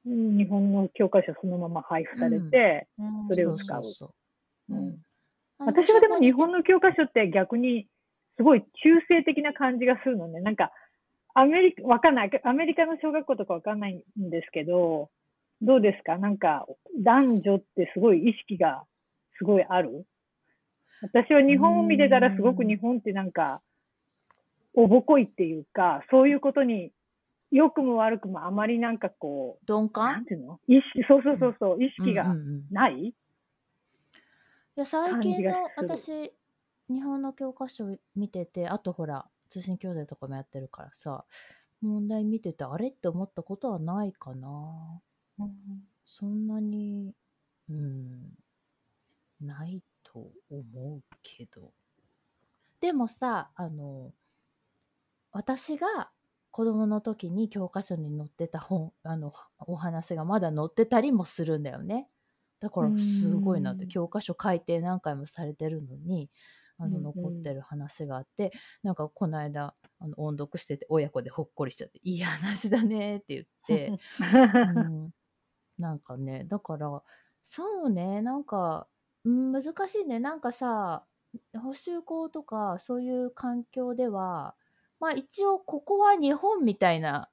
[0.06, 0.36] うん。
[0.36, 3.28] 日本の教科書そのまま配布されて、うん。
[3.28, 3.82] それを使う。
[5.58, 7.86] 私はでも日本のの教科書って逆に
[8.36, 10.40] すごい中性的な感じがするのね。
[10.40, 10.72] なんか、
[11.34, 12.40] アメリカ、わかんない。
[12.44, 15.10] アメリカの小学校とかわかんないんですけど、
[15.60, 16.18] どうですか？
[16.18, 16.66] なんか、
[16.98, 18.84] 男女ってすごい意識が
[19.38, 20.04] すごいある？
[21.02, 23.60] 私は日本を見てたらすごく日本ってなんか、
[24.74, 26.92] おぼこいっていうか、そういうことに、
[27.50, 30.58] 良くも悪くもあまりなんかこ鈍う、な感んていうの？
[30.68, 32.58] 意識、そうそうそうそう、意識がうんうんうん。
[32.60, 33.14] いない、
[34.76, 36.32] や最近の感じがす私
[36.88, 41.24] 日本の教科書見ててあとほら通信教材とかもやってるからさ
[41.82, 45.02] 問題見ててあれって思ったことはないかな。
[45.38, 45.88] うん。
[46.06, 47.12] そんなに
[47.68, 48.34] うん
[49.40, 49.82] ない
[50.12, 51.72] と思うけど。
[52.80, 54.12] でもさあの
[55.30, 56.10] 私が
[56.50, 62.08] 子供の時に教科書に載ってた本あのお話がまだ載ってたりもするんだよね。
[62.60, 63.88] だからすごいなってうん。
[63.88, 66.28] 教科書改訂何回もされてるのに
[66.78, 67.02] あのうんうん。
[67.04, 73.98] 残ってる話があって、なんかこの間あの音読してて親子でほっこりしちゃっていい話だねって言って
[74.76, 75.14] うん、
[75.78, 77.02] なんかねだから
[77.44, 78.86] そうねなんか、
[79.24, 80.18] うん、難しいね。
[80.18, 81.04] なんかさ
[81.62, 84.54] 補習校とかそういう環境では
[85.00, 87.30] まあ一応ここは日本みたいな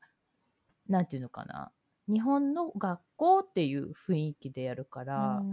[0.88, 1.72] なんていうのかな。
[2.08, 5.44] 日本の学校っていう雰囲気でやるから、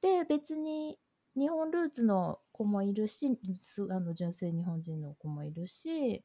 [0.00, 0.98] で別に
[1.36, 6.24] 日本ルーツの子もいるしすあの純粋日本人の子もいるし。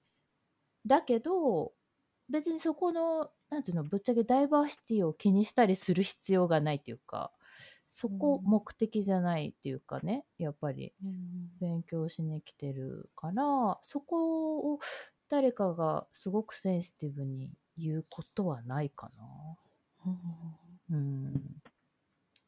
[0.86, 1.74] だけど
[2.30, 7.32] 別にそこのなんていうのぶっちゃけダイバーシティを気にしたりする必要がないっていうか
[7.96, 8.50] そこうん。
[8.50, 10.94] 目的じゃないっていうかねやっぱり。
[11.62, 14.80] 勉強しに来てるからそこを
[15.30, 20.18] 誰かがすごくセンシティブに言うことはないかな。
[20.92, 21.62] うん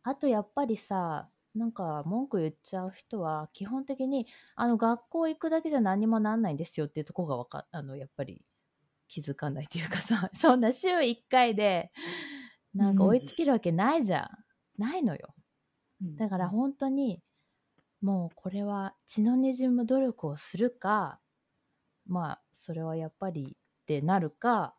[0.04, 8.44] あとやっぱりさなんか文句言っちゃう人は基本的にあの学校行くだけじゃ何もなんないんですよっていうところがわかあのやっぱり
[9.08, 11.92] 気づかないっていうかさ そんな週1回で
[12.74, 14.30] なんか追いつけるわけないじゃ
[14.78, 15.35] ん、ないのよ
[16.18, 17.22] だから本当に
[18.02, 21.20] もうこれは血の滲む努力をするか
[22.08, 24.76] まあそれはやっぱりってなるか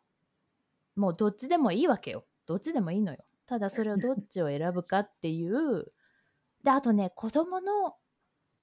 [0.95, 2.25] もうどっちでもいいわけよ。
[2.47, 3.19] どっちでもいいのよ。
[3.45, 5.85] ただそれをどっちを選ぶかっていう。
[6.63, 7.95] であとね子供の、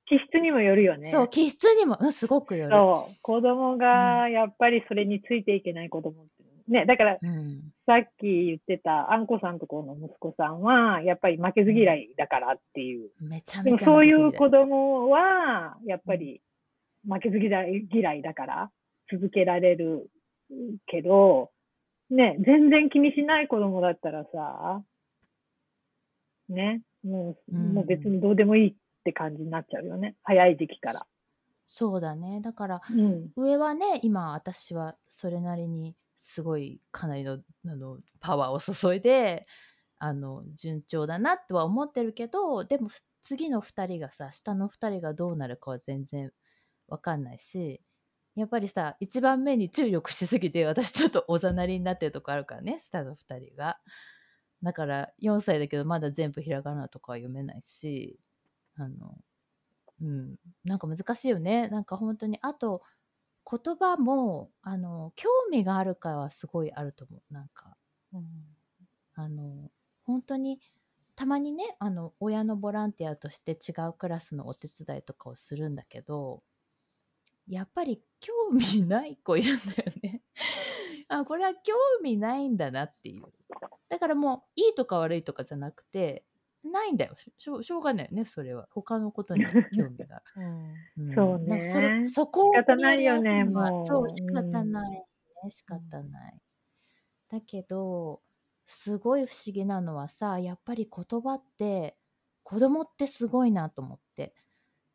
[0.07, 1.11] 気質にもよるよね。
[1.11, 3.17] そう気質にも、うん、すごくよる、そう。
[3.23, 6.45] 子供がやっぱりそれについていけない子供って。
[6.69, 13.11] ね、だからうん、さっき言ってたあんこさんとこの息子さんは、やっぱり負けず嫌いだからっていう。
[13.21, 16.41] めちゃめちゃそういう子供は、やっぱり
[17.07, 18.71] 負けず嫌い嫌いだから
[19.13, 20.11] 続けられる
[20.87, 21.51] けど、
[22.11, 24.83] ね、全然気にしない子供だったらさ、
[26.49, 30.17] ね、もう、うんもう別にどうでもいいって感じになっちゃうよね。
[30.23, 31.07] 早い時期から。
[31.67, 33.31] そうだねだからうん。
[33.37, 39.47] 上はね今私はそれなりにすごいかなりのあのパワーを注いで
[39.99, 42.91] あの順調だなとは思ってるけどでも
[43.23, 46.31] 次の2人がさ下の2人がどうなるかは全然
[46.89, 47.81] わかんないし
[48.37, 53.79] やっぱりさ1番目に注力しすぎて私ちょっとおざなりになってるとこあるからね下の2人が。
[54.63, 58.19] だから4歳だけどまだ全部ひらがなとかは読めないし
[58.77, 59.19] あの
[60.01, 62.83] うんなんか難しいよねなんか本当にあと
[63.51, 67.77] 言葉もあの興味があるかはすごいあると思うなんか
[68.13, 68.25] うん
[69.15, 69.71] あの
[70.05, 70.61] 本当に
[71.15, 76.43] たまにねあの親のボランティアとして違うクラスのお手伝いとかをするんだけど
[77.49, 80.23] やっぱり興味ない子いるんだよね。
[81.09, 83.25] あこれは興味ないんだなっていう。
[83.89, 86.25] だからもういいとか悪いとかじゃなくて
[86.65, 87.15] ないんだよ。
[87.39, 88.69] しょしょうがないよねそれは。
[88.71, 90.23] 他のことに 興味が。
[90.37, 90.73] うん。
[90.73, 91.15] ん。
[91.15, 91.65] そうね。
[91.65, 93.87] それそこを仕方ないよねもう。
[93.87, 95.05] そう仕方ないね
[95.51, 96.41] 仕方ない。
[97.31, 98.23] だけど
[98.67, 101.97] すごい不思議なのはさやっぱり言葉って
[102.45, 104.35] 子供ってすごいなと思って。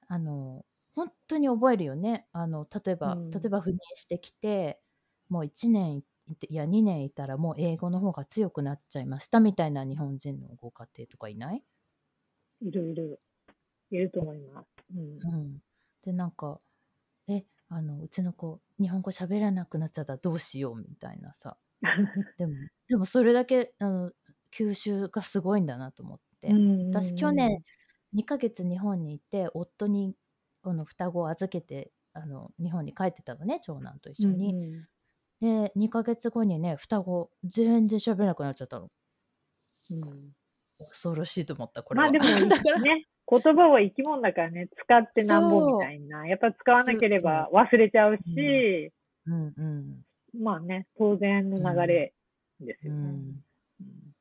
[0.08, 2.28] あの本当に覚えるよね。
[2.34, 3.32] あの例えば、うん。
[3.32, 4.82] 例えば赴任してきて
[5.30, 6.04] もう1年
[6.50, 11.64] いや2年いたらもう英語の方が強くなっちゃいましたみたいな日本人のご家庭とかいない？
[12.62, 13.20] いるいる。
[13.92, 14.12] いる。
[14.12, 14.68] と思います。
[14.96, 15.34] うん。
[15.34, 15.58] うん、
[16.04, 16.60] でなんか
[17.28, 21.58] 「えあのうちの子日本語喋らなくなっちゃったらどうしよう」みたいなさ。
[22.38, 22.54] でも
[22.88, 24.12] でもそれだけあの
[24.52, 26.52] 吸収がすごいんだなと思って、
[26.92, 27.64] 私去年
[28.14, 30.16] 2ヶ月日本にいて夫に
[30.62, 34.88] この双子を預けてあの日本に帰ってたのね長男と一緒に、うん
[35.42, 38.90] で2ヶ月後にね双子全然喋れなくなっちゃったの。
[39.92, 40.32] うん。
[40.80, 42.08] 恐ろしいと思ったこれは。
[42.08, 42.80] まあでも だから。
[42.80, 46.28] ね、言葉は生き物だからね、使ってなんぼみたいな。
[46.28, 48.92] やっぱ使わなければ忘れちゃうし、
[49.26, 49.54] うん。
[49.58, 50.06] うん
[50.38, 52.14] まあね、当然の流れ
[52.60, 53.00] ですよね。
[53.00, 54.14] うん。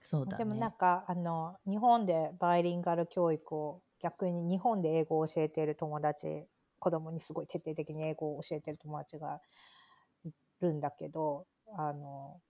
[0.00, 0.44] そうだね。
[0.44, 6.46] でもなんかあの日本でバイリンガル教育を逆に日本で英語を教えている友達
[6.78, 9.40] 子供にすごい徹底的に英語を教えてる友達がい
[10.60, 12.40] るんだけどあの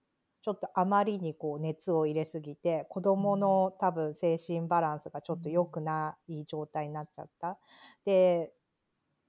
[0.43, 7.59] ちょっとあまりにこう熱を入れすぎて子供の多分精神バランスがちょっと良くない状態になっちゃった。
[8.05, 8.53] で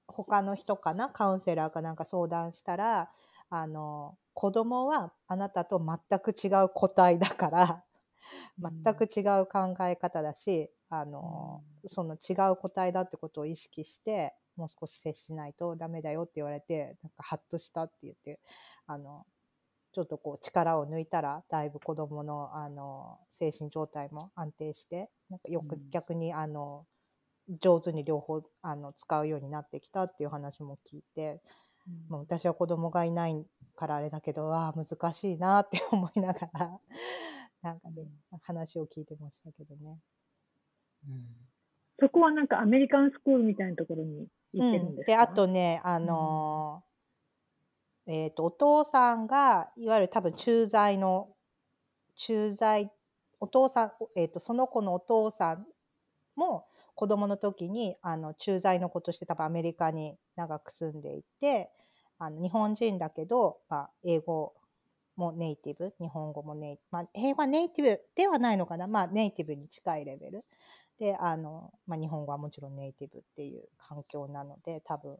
[0.06, 3.10] 他の人かなカウンセラーかなんか相談したら
[3.48, 7.84] あの子供はあなたと全く違う個体だから
[8.58, 18.40] 全く違う考え方だし、あのその違う個体だってことを意識してもう少し接しないとダメだよって言われてなんかハッとしたって言って
[18.86, 19.24] あの
[19.92, 25.90] ちょっとこう力を抜いたらだいぶ子どものあの精神状態も安定してなんかよくうん。
[25.90, 26.86] 逆にあの
[27.60, 31.40] 上手に両方あの使うようになってきたっていう話も聞いて、
[32.08, 36.80] もう私は子供がいないからあれだけどああ難しいなって思いながら
[37.62, 38.06] なんかね
[38.42, 39.98] 話を聞いてましたけどね。
[41.08, 41.49] うん
[42.00, 46.90] そこはなんかアメリカンスクールみたいなところに行ってるんですか、であとねあのー
[48.12, 51.28] えっ、とお父さんがいわゆる多分駐在の
[52.16, 52.90] 駐在
[53.38, 55.66] お父さん、えー、とその子のお父さん
[56.36, 61.70] も子供の時にあの駐在の子として多分アメリカに長く住んでいて
[62.18, 64.52] あの日本人だけど、まあ、英語
[65.16, 70.44] もネイティブ日本語もネイティブ、まあ、英語はネイティブではないのかな、まあ、ネイティブに近いレベル。
[71.00, 75.16] であの、まあ、日本語はもちろんネイティブっていう環境なので多分。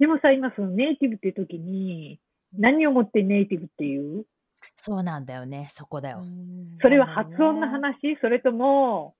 [0.00, 2.18] でもさ、今そのネイティブっていう時に、
[2.58, 4.24] 何をもってネイティブっていう？
[4.76, 5.68] そうなんだよね。
[5.70, 6.24] そこだよ、
[6.80, 8.16] それは発音の話？
[8.20, 9.14] それとも、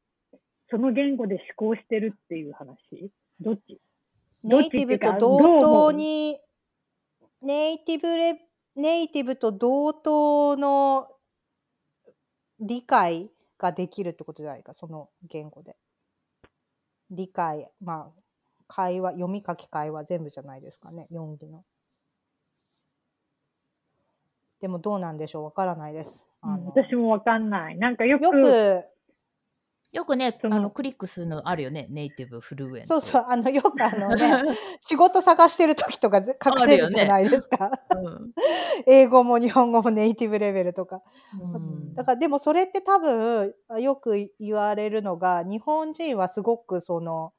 [0.70, 3.12] その言語で思考してるっていう話？
[3.40, 3.78] どっち？
[4.42, 6.38] ネイティブと同等に
[7.42, 8.40] ネイティブレ
[8.76, 11.08] ネイティブと同等の
[12.58, 15.76] 理解ができるってことじゃないかその言語で。
[17.10, 18.20] 理解まあ
[18.66, 21.64] 会話読み書き会話全部じゃないですかね4義の。
[24.60, 26.28] でもどうなんでしょうわからないです。
[26.40, 27.78] あの私もわかんない。
[27.78, 28.84] なんかよく、よく
[29.96, 38.32] よくねあのクリックするのあるよねネイティブフルエントそうそうあのよくあのね 仕事探してる時とかぜ書かれるじゃないですか、うん。
[38.86, 41.00] 英語も日本語もネイティブレベルとか。
[41.40, 41.94] うん。
[41.94, 47.32] だからでもそれって多分よく言われるのが日本人はすごくその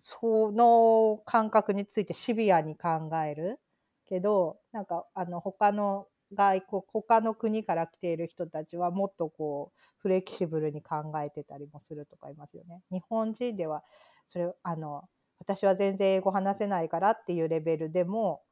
[0.00, 3.58] その感覚についてシビアに考える
[4.06, 12.82] けどなんかあの他の外国他の国から来ている人たちはもっとこうフレキシブルに考えてたりもするとかいますよね。
[12.90, 13.84] 日本人では
[14.26, 15.04] それあの
[15.38, 18.42] 私は全然英語話せないからっていうレベルでも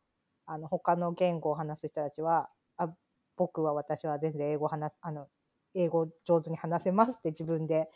[0.47, 2.89] あの他の言語を話す人たちはあ
[3.37, 5.29] 僕は私は全然英語話あの
[5.75, 7.89] 英語上手に話せますって自分で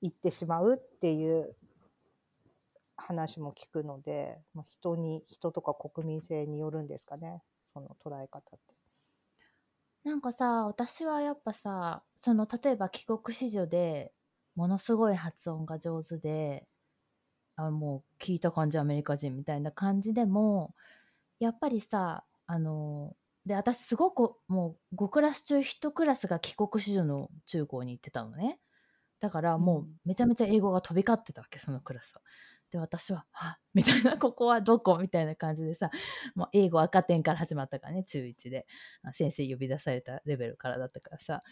[0.00, 1.56] 言ってしまうっていう
[2.96, 8.75] 話も聞くので、まあ、人に人とか国民性によるんですかねその捉え方って。
[10.06, 14.12] なんかさ私はやっぱさその例えば帰国子女で
[14.54, 16.64] ものすごい発音が上手で
[17.56, 20.76] あもう聞いた感じアメリカ人みたいな感じでも
[21.40, 28.60] やっぱりさあので私すごくもう5クラス中1クラスが帰国子女の中高に行ってたのね
[29.18, 32.22] だからもうめちゃめちゃ英語が飛び交ってたわけそのクラスは。
[32.76, 35.90] で私は「はみたいな「ここはどこ?」みたいな感じでさ
[36.34, 38.66] もう英語赤点から始まったからね中1で
[39.12, 41.42] 先生呼び出されたレベルからだったからさ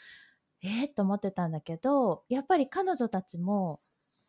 [0.62, 3.80] えー、と思ってたんだけどやっぱり彼女たちも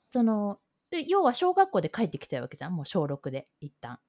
[0.10, 0.60] その
[1.08, 4.00] 要は小学校で帰ってきてるわけじゃんもう小6で一旦。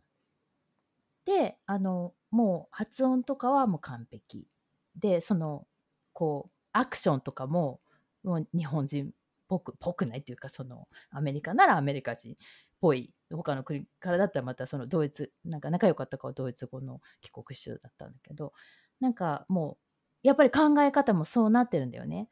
[1.25, 4.47] であのもう発音とかはもう完璧
[4.95, 5.67] でその
[6.13, 7.81] こうアクションとかも
[8.23, 9.11] もう日本人っ
[9.49, 12.37] ぽくぽくないっていうかそのアメリカならアメリカ人
[12.81, 18.53] ぽい他の国からだったらまたそのドイツなんか仲良かったかはドイツ語の帰国子女だったんだけど
[19.01, 22.29] なんかもうやっぱり考え方もそうなってるんだよね。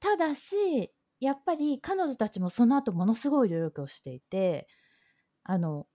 [0.00, 4.68] ただしやっぱり彼女たちもその後ものすごい努力をしていて
[5.44, 5.86] あの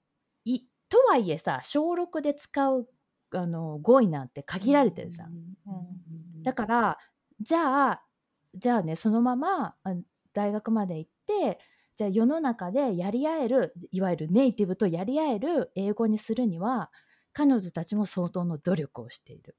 [0.45, 2.87] いとはいえさ小6で使う
[3.33, 5.31] あの語彙なんて限られてるじゃん。
[6.43, 6.97] だから
[7.41, 8.03] じゃあ
[8.55, 9.75] じゃあねそのまま
[10.33, 11.59] 大学まで行って
[11.95, 16.91] じゃあ世の中でやり合えるいわゆるネイティブとやり合える英語にするには
[17.33, 19.55] 彼女たちも相当の努力をしている。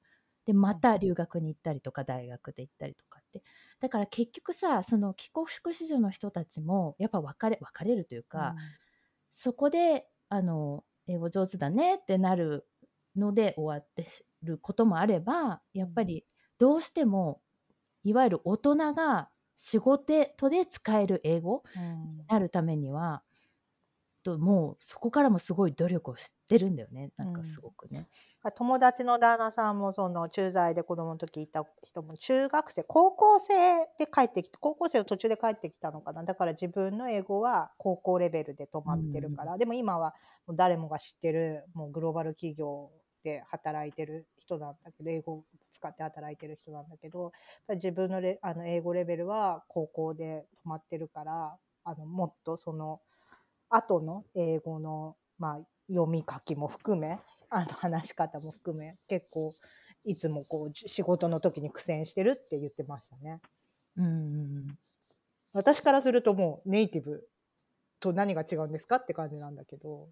[0.46, 3.42] でまた留学に行ったりとか大学で行ったりとかって。
[3.80, 8.64] だから結局さその帰国子女の人たちもやっぱ別れ別れるというか、うん、
[9.32, 12.66] そこであの英語上手だねってなる
[13.16, 14.06] ので終わって
[14.42, 16.24] ることもあればやっぱり
[16.58, 17.40] どうしても
[18.02, 20.06] いわゆる大人が仕事
[20.50, 23.22] で使える英語になるためには、
[24.24, 27.10] ともうそこからもすごい努力をしてるんだよね。
[27.16, 28.08] なんかすごくね。
[28.42, 33.54] うん、友達の旦那さんもその駐在で子供の時いた人も中学生高校生
[33.98, 36.24] で帰ってきて高校生の途中で帰ってきたのかな。
[36.24, 40.14] だから自分の英語は高校レベルで止まってるから、うん、でも今は
[40.48, 42.90] 誰もが知ってるもうグローバル企業
[43.24, 47.32] で働いてる人なんだけど英語を使って働いてる人なんだけど
[47.68, 53.00] 自分のレあの英語レベルは高校で止まってるからあのもっとその。
[53.74, 55.58] 後の英語の、まあ、
[55.88, 57.18] 読み書きも含め
[57.50, 59.52] あの話し方も含め結構
[60.04, 63.40] いつもこう仕事の時に苦戦してるって言ってましたね。
[63.96, 64.66] うん、
[65.52, 67.26] 私からするともうネイティブ
[68.00, 70.08] と何が違うんですかって感じなんだけど。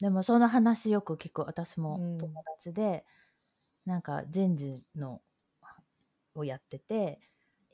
[0.00, 3.04] でもその話よく聞く私も友達で、
[3.86, 5.20] うん、なんか人事の
[6.34, 7.20] をやってて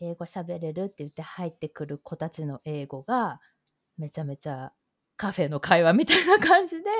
[0.00, 3.40] 英語喋れるって言って入ってくる子たちの英語が
[3.96, 4.72] めちゃめちゃ
[5.16, 6.90] カフェの会話みたいな感じで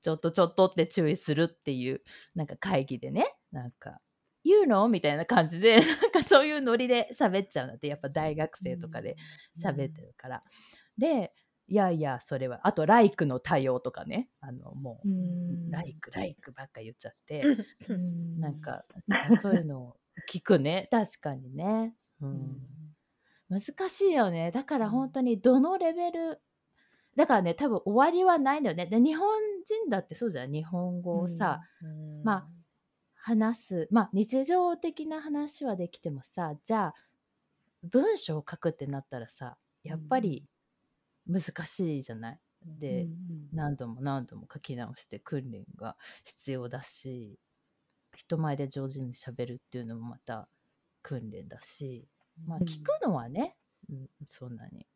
[0.00, 2.02] ちょっとちょっとって注意するっていう
[2.34, 3.98] なんか会議でねなんか
[4.44, 9.16] 「言うの?」みたいな感じでなんかそういうノリで喋っちゃうんだってやっぱ大学生とかで
[9.56, 10.44] 喋ってるから。
[10.96, 11.32] で
[11.70, 12.66] いやいやそれは。
[12.66, 14.28] あと「ライク」の多様とかね。
[14.40, 15.08] あのもう
[15.70, 17.44] 「ライク」「ライク」ばっか言っちゃって。
[18.38, 18.84] なんか
[19.40, 19.96] そういうのを
[20.28, 20.88] 聞くね。
[20.90, 21.94] 確かにね。
[22.20, 22.60] うん、
[23.48, 24.50] 難しいよね。
[24.50, 26.42] だから本当にどのレベル
[27.14, 28.86] だからね多分終わりはないんだよね。
[28.86, 29.28] で日本
[29.64, 30.50] 人だってそうじゃん。
[30.50, 32.48] 日本語をさ、うん、まあ
[33.14, 33.88] 話す。
[33.92, 36.94] まあ日常的な話はできてもさじゃあ
[37.84, 40.49] 文章を書くってなったらさやっぱり
[41.26, 42.40] 難しいじゃない？
[42.78, 47.38] で、うん、何度も何度も書き直して訓練が必要だし
[48.14, 50.48] 人前で上手にしゃべるっていうのもまた
[51.02, 52.06] 訓練だし
[52.46, 53.56] まあ聞くのはね、
[53.88, 54.86] うん、そんなに。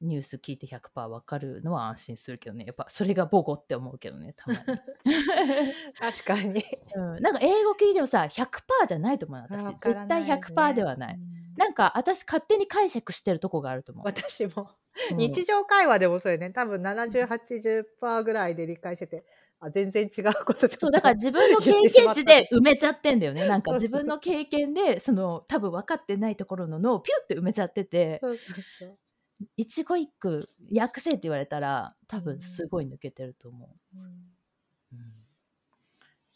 [0.00, 2.64] ニュース聞いて100%分かるのは安心するけどね。
[2.66, 4.60] やっぱそれが母語って思うけどねたまに。
[5.98, 6.62] 確かに、
[6.94, 14.04] うん、なんか英語聞いてもさ100%じゃないと思う私、ね、絶対100%ではない、うん、なんか私勝手に解釈してるとこがあると思う。
[14.04, 14.66] 私も、うん、
[15.12, 16.50] 日常会話でもそうよね。
[16.50, 19.24] 多分7080%ぐらいで理解してて
[19.60, 23.46] あ全然違うことそうだから自分の経験値で埋めちゃってんだよね。
[23.46, 28.20] なんか自分の経験でその多分分かってないところの脳をピュって埋めちゃってて
[29.56, 33.98] 一語一句訳せって言われたら多分すごい抜けてると思う。
[33.98, 34.04] うん、
[34.92, 34.98] うん、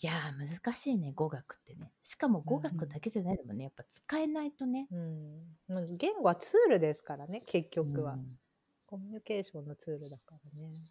[0.00, 1.92] いや難しいね語学ってね。
[2.02, 4.88] しかも語学だけじゃないでもねやっぱ使えないとね、
[5.68, 8.38] うん、言語はツールですからね結局は、うん、
[8.88, 10.88] コミュニケーションのツールだからね。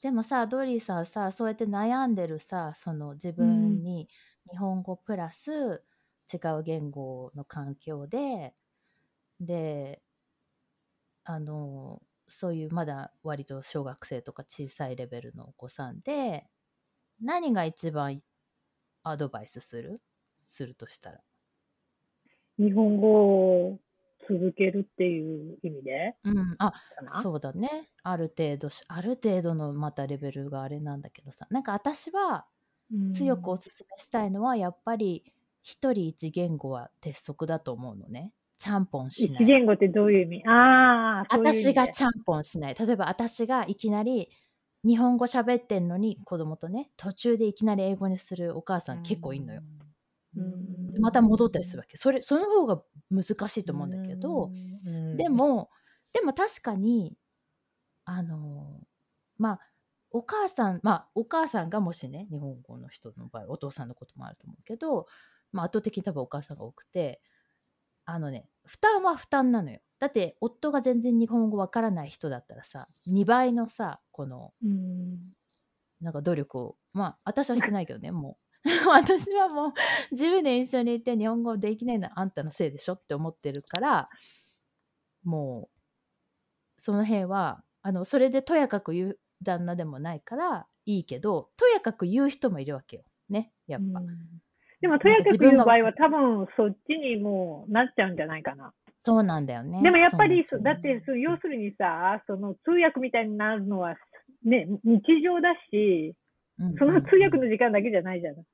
[0.00, 4.08] でもさドリーさんさそうやって悩んでるさその自分に
[4.50, 5.84] 日本語プラス、
[6.32, 8.54] 違う言語の環境で
[9.40, 10.02] で
[11.24, 16.46] あのそういうまだ割と小学生とか小さいレベルのお子さんで
[17.20, 18.22] 何が一番
[19.04, 20.00] アドバイスする？
[20.44, 21.22] するとしたら。
[22.58, 23.08] 日本語
[23.68, 23.78] を
[24.28, 26.14] 続けるっていう意味で。
[26.24, 26.72] うん、あ。
[27.22, 27.86] そうだね。
[28.02, 31.46] ある程度しある程度のまたレベルがあれなんだけどさ。
[31.50, 32.46] なんか私は
[32.92, 33.12] うん。
[33.12, 35.24] 強くおすすめしたいのはやっぱり
[35.62, 38.32] 一人一言語は鉄則だと思うのね。
[38.56, 40.48] ちゃんぽんしな一い言語ってどういう意味？
[40.48, 42.74] ああ、私がちゃんぽんしない。
[42.74, 44.30] 例えば私がいきなり
[44.84, 49.87] 日本語喋ってんのに子供とね途中でいきなり英語にするお母さん結構いんのよ、うん
[50.92, 51.96] でまた戻ったりするわけ。
[51.96, 54.50] それその方が難しいと思うんだけど、
[55.16, 55.70] で、も
[56.12, 57.16] でも確かに
[58.04, 58.80] あの
[59.36, 59.60] まあ
[60.10, 65.06] お母さんまあお母さんがもしね日本語の人の場合お父さんのこともあると思うけど、
[65.52, 67.20] まあ、圧倒的に多分お母さんが多くて
[68.04, 69.80] あのね負担は負担なのよ。
[69.98, 75.18] だって夫が全然日本語わからない人だったらさ2倍のさこのうん。
[76.00, 78.47] なんか努力をまあ私はしてないけどねもう
[78.88, 84.08] 私はもう10年一緒にいて日本語できないのはあんたのせいでしょって思ってるから
[85.24, 85.78] もう
[86.76, 94.08] その辺はあのそれでとやかく言う旦那でもないからいいけどとやかく言う人もいるわけよねやっぱ、うん。
[94.80, 98.72] でも、とやかく言う場合は多分そっちにもうなっちゃうんじゃないかな。
[99.00, 103.96] そうなんだよねでもやっぱり、そだって、要するにさ、その通訳みたいになるのは、
[104.44, 106.27] ね、日常だし、うん
[106.78, 108.44] その通訳の時間だけじゃないじゃない。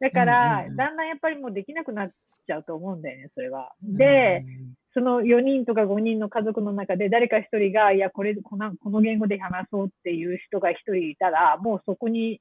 [0.00, 2.10] だかうんら、だんだんやっぱりもうできなくなっ
[2.46, 3.72] ちゃうと思うんだよね、それは。
[3.84, 4.44] うんで、
[4.92, 12.40] その4人とか5人の家族の中で誰か1人が、いや、これ、このこの言語で話そうっていう人が1人いたら、もうそこに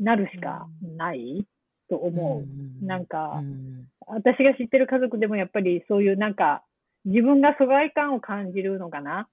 [0.00, 1.46] なるしかない
[1.88, 2.42] と思
[2.82, 2.84] う。
[2.84, 6.62] なんかうん私が知ってる家族でもやっぱりそういうなんか、
[7.04, 9.28] 自分が疎外感を感じるのかな。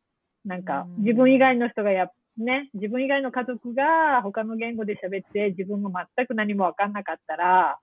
[0.45, 1.03] なんか、うん。
[1.03, 2.11] 自分以外の人がやっ
[2.41, 7.79] ね、自分以外の家族が他の言語で喋って自分が全く何もわかんなかったら、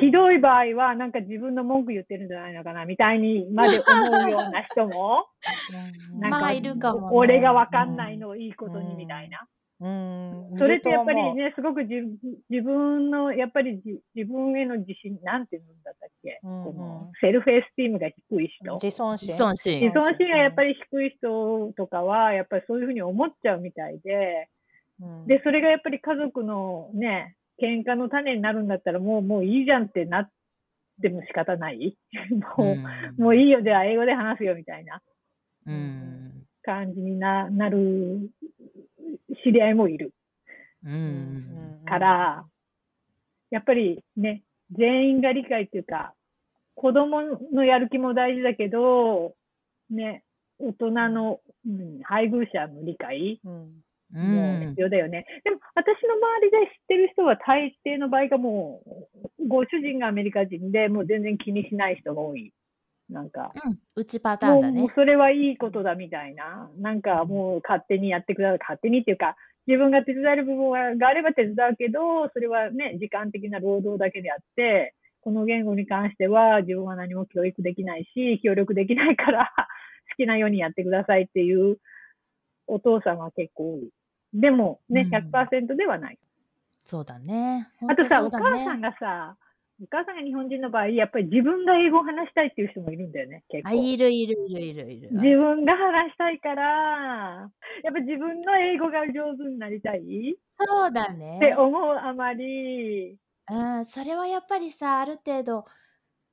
[0.00, 5.26] ひどい場合はなんか自分の文句言ってるんじゃないのかなみたいにまで思うような人も、
[6.18, 9.46] なんか、俺がわかんないのをいいことにみたいな。
[9.82, 10.58] うん。
[10.58, 11.94] それってやっぱり、ね、すごく自
[12.48, 16.64] 自分の、やっぱり自自分への自信、なんて言うんだったっけ、うんうん。
[16.66, 18.74] このセルフエスティームが低い人。
[18.74, 19.26] 自尊心。
[19.28, 19.80] 自尊心。
[19.82, 24.48] 自尊心がやっぱり低い人とかは、やっぱりそういうふうに思っちゃうみたいで、
[25.00, 30.30] うん、で、それがやっぱり家族のね、喧嘩の種になるんだったら、もう、もういいじゃんってなっ
[31.02, 31.96] ても仕方ない？
[32.56, 32.76] も
[33.18, 35.02] う、もういいよ、じゃあ英語で話すよみたいな
[35.66, 36.46] うん。
[36.62, 38.30] 感じにななる
[39.44, 40.12] 知り合いもいる。
[40.84, 42.44] うんから、
[43.50, 44.42] やっぱりね、
[44.72, 46.14] 全員が理解っていうか、
[46.74, 47.22] 子供
[47.52, 49.34] のやる気も大事だけど、
[49.90, 50.24] ね、
[50.58, 53.82] 大人の、うん、配偶者の理解うん
[54.14, 55.26] うもん必要だよね。
[55.44, 58.82] でも、私の周りで知ってる人は大抵の場合がも
[59.40, 62.52] う、ご主人がアメリカ人で、もう全然気にしない人が多い。
[63.12, 64.90] なんか、うん、うちパターンだねもう。
[64.94, 66.70] それはいいことだみたいな。
[66.78, 68.58] なんかもう勝手にやってください。
[68.58, 69.36] 勝手にっていうか、
[69.66, 79.52] 自分が手伝える部分ががあれば手伝うけど、それはね、時間的な労働だけであって、この言語に関しては自分は何も教育できないし、協力できないから、
[80.10, 81.78] 好きなようにやってくださいっていう
[82.66, 83.90] お父さんは結構多い。
[84.34, 86.18] でもね、うん100%ではない。
[86.84, 87.68] そうだね。
[87.88, 89.36] あとさ、お母さんがさ、
[89.82, 93.68] お母さんが日本人の場合、やっぱり自分が英語を話したいっていう人もいるんだよね、結構。
[93.70, 95.10] あ、いるいるいるいるいる。
[95.12, 97.50] 自分が話したいから、
[97.82, 100.32] やっぱ自分の英語が上手になりたい？
[100.34, 101.38] っそうだね。
[101.40, 103.18] て思うあまり、
[103.50, 105.64] うん、それはやっぱりさ、ある程度、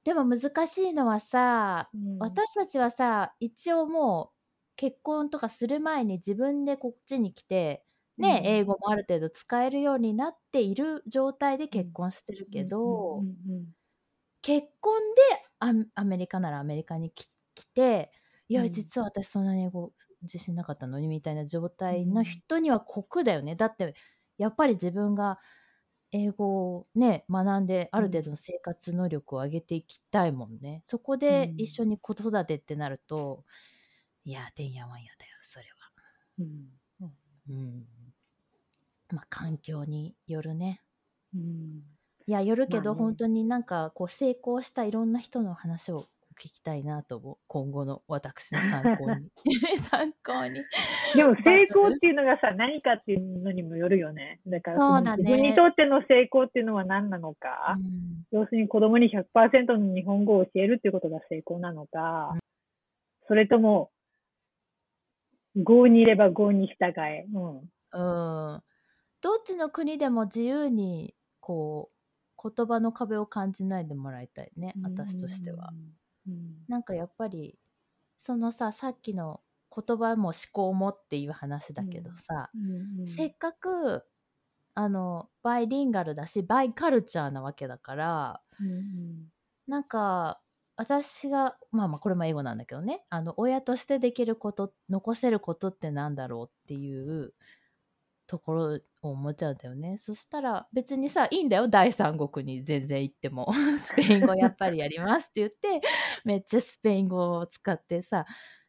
[0.04, 4.36] でも難しいのはさ、うん私たちはさ、一応もう
[4.76, 7.84] 結婚とかする前に自分でこっちに来て、ね、
[8.20, 13.74] うん英語もある程度使えるようになっている状態で結婚してるけど、うんうん
[14.42, 15.22] 結婚で
[15.60, 18.12] アアメリカならアメリカにき来て
[18.48, 23.96] いや、うん実は私そんなに英語自信なかったのにみたいな状態の人には酷だよね、だって
[24.38, 25.40] やっぱり自分が
[26.12, 31.58] 英語をね学んである程度の生活能力を上げていきたいもんね、そこでうん。
[31.58, 33.46] 一緒に子育てってなると、
[34.26, 35.92] いやてんやわんやだよそれは。
[36.40, 36.80] うん。
[37.48, 37.88] うん
[39.12, 40.82] まあ環境によるね
[41.34, 41.82] うん
[42.28, 46.08] いやよるけど、まあね本当になんかこう成功したいろんな人の話を
[46.40, 47.38] 聞きたいなと思う。
[47.48, 49.30] 今後の私の参考に。
[49.92, 50.62] 参考に。
[51.16, 54.40] でも成功っていうのがさ、何かっていうのにもよるよね。
[54.48, 62.38] だからそうだね自分にとっての成功っていうのは何なのか、うん要するに子供に100%の日本語を教えるっていうことが成功なのか、
[63.28, 63.90] それとも、
[65.56, 67.26] 郷にいれば郷に従え。
[67.34, 67.58] うん。
[67.92, 68.64] うん。
[69.22, 71.92] どっちの国でも自由に、こ
[72.38, 74.74] う、言葉の壁を感じないでもらいたいね。
[74.82, 75.74] 私としては。
[76.28, 76.66] うん。
[76.68, 77.60] なんかやっぱり、
[78.18, 79.42] そのさ、さっきの
[79.76, 82.50] 言葉も思考もっていう話だけどさ、
[83.00, 83.08] うん。
[83.08, 84.06] せっかく、
[84.76, 89.32] あの、バイリンガルだし、バイカルチャーなわけだから、うん
[89.68, 90.42] なんか、
[90.76, 97.34] 私が、まあまあ、これも英語なんだけどね、あの、親としてできること、残せることってなんだろうっていう
[98.28, 99.98] ところを思っちゃうんだよね。
[99.98, 103.52] そしたら、別にさ、いいんだよ、第三国に全然行っても。
[103.86, 105.82] スペイン語やっぱりやりますって言って、
[106.26, 108.26] めっちゃスペイン語を使ってさ、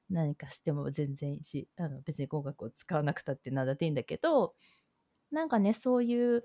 [0.09, 4.55] 何かしても全然いいし、あの別に語学を使わなくたってなんだっていいんだけど、
[5.31, 6.45] なんかね、そういう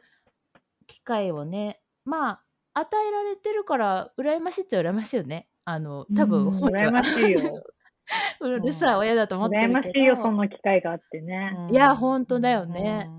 [0.88, 2.44] 機会をね、まあ、
[2.82, 5.48] 与えられてるから、羨ましいっちゃ羨ましいよね。
[5.66, 7.64] あの、多分うん本人は羨ましいよ。
[8.40, 9.74] うるさい親だと思って羨るけど。
[9.74, 11.58] ましいよ、そんな機会があってね。
[11.72, 13.10] いや、本当だよね。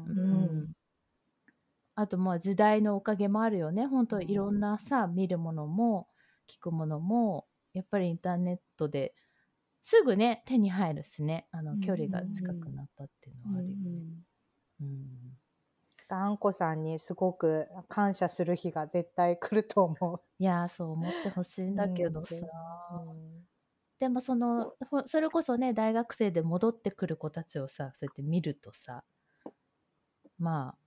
[1.96, 2.04] ううんん。
[2.04, 3.86] あと、まあ、時代のおかげもあるよね。
[3.86, 6.08] 本当いろんなさ、見るものも、
[6.48, 9.14] 聞くものも、やっぱりインターネットで
[9.82, 14.02] すぐね、手に入るしね、あの、距離が近くなったっていうのはあるよね。
[14.80, 15.38] うん。
[16.08, 22.34] あんこさんにすごく感謝する日が絶対来ると思いやー、そう思ってほしいんだけどさ。
[22.34, 23.26] う。
[23.98, 29.04] でもそのほそれこそね大学生で戻ってくる子たちをさそうやって見るとさ
[30.38, 30.85] まあ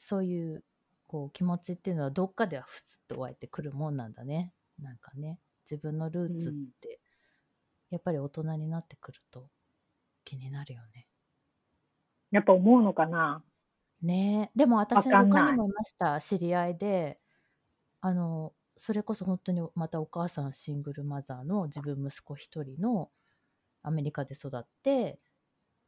[0.00, 0.64] そういう
[1.06, 4.54] こう気持ちっていうのはどっかではふつっと湧いてくるもんなんだね。
[4.80, 5.40] なんかね
[5.70, 7.00] 自分のルーツって、
[7.90, 9.50] やっぱり大人になってくると
[10.24, 11.06] 気になるよね。
[12.30, 13.42] やっぱ思うのかな？
[14.00, 14.50] ね。
[14.54, 17.18] えでも私他にもいました知り合いで。
[18.00, 23.10] あのそれこそ本当にまたお母さんシングルマザーの自分息子一人の
[23.82, 25.18] アメリカで育って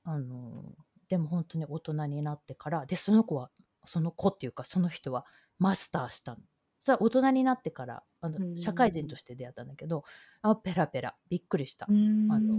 [0.03, 0.75] あの
[1.09, 3.53] でも本当に大人になってからでその子は
[3.85, 5.25] その子っていうかその人は
[5.59, 6.39] マスターしたの。
[6.79, 10.05] それは大人になってからあの社会人として出会ったんだけど、
[10.43, 11.87] あペラペラびっくりした。
[11.89, 12.59] うんあの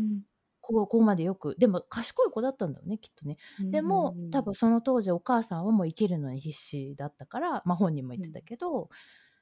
[0.64, 3.38] ここまでよくでも賢い子だったんだよねきっとね。
[3.60, 8.90] でも多分その当時お母さんはもう生きるのに必死だったから、まあ、本人も言ってたけど、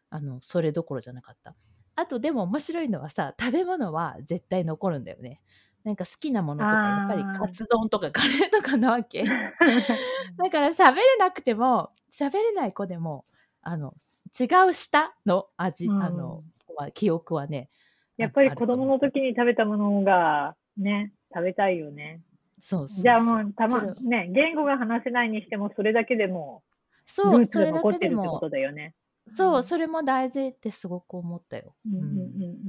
[0.10, 1.56] あのそれどころじゃなかった
[1.96, 5.42] あとでも面白いのはさ食べ物は絶対残るんだよね
[5.84, 9.24] なんか好きなものとかやっぱりカツ丼とかカレーとかなわけ。
[10.38, 13.26] だから喋れなくても喋れない子でも
[13.62, 13.94] あの
[14.40, 16.04] 違う舌の味、うん。
[16.04, 16.44] あの
[16.78, 17.70] まあ記憶はね
[18.18, 18.88] やっぱり子あると思う。
[18.88, 22.22] 供の時に食べたものがね、食べたいよね。
[22.60, 23.04] そうそうそう。
[23.04, 26.62] じゃあもうたまね、言語が話せないにしても、それだけでも、
[27.08, 28.94] ルーツそうそれだが残っけでもてるってことだよね。
[29.30, 32.69] そうそれも大事ってすごく思ったよ、うんうんうんう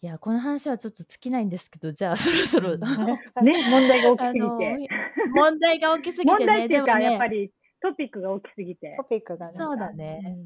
[0.00, 2.80] いや、この話はちょっと尽きないんですけど、じゃあそろそろ、うん。
[3.44, 4.88] ね、問題が大きあすぎのて。
[5.34, 9.04] 問題が大きすぎ問てね、題っていうか、でもね、やっぱりトピックが大きすぎてト。
[9.04, 9.52] ピックがね。
[9.56, 10.36] そうだね。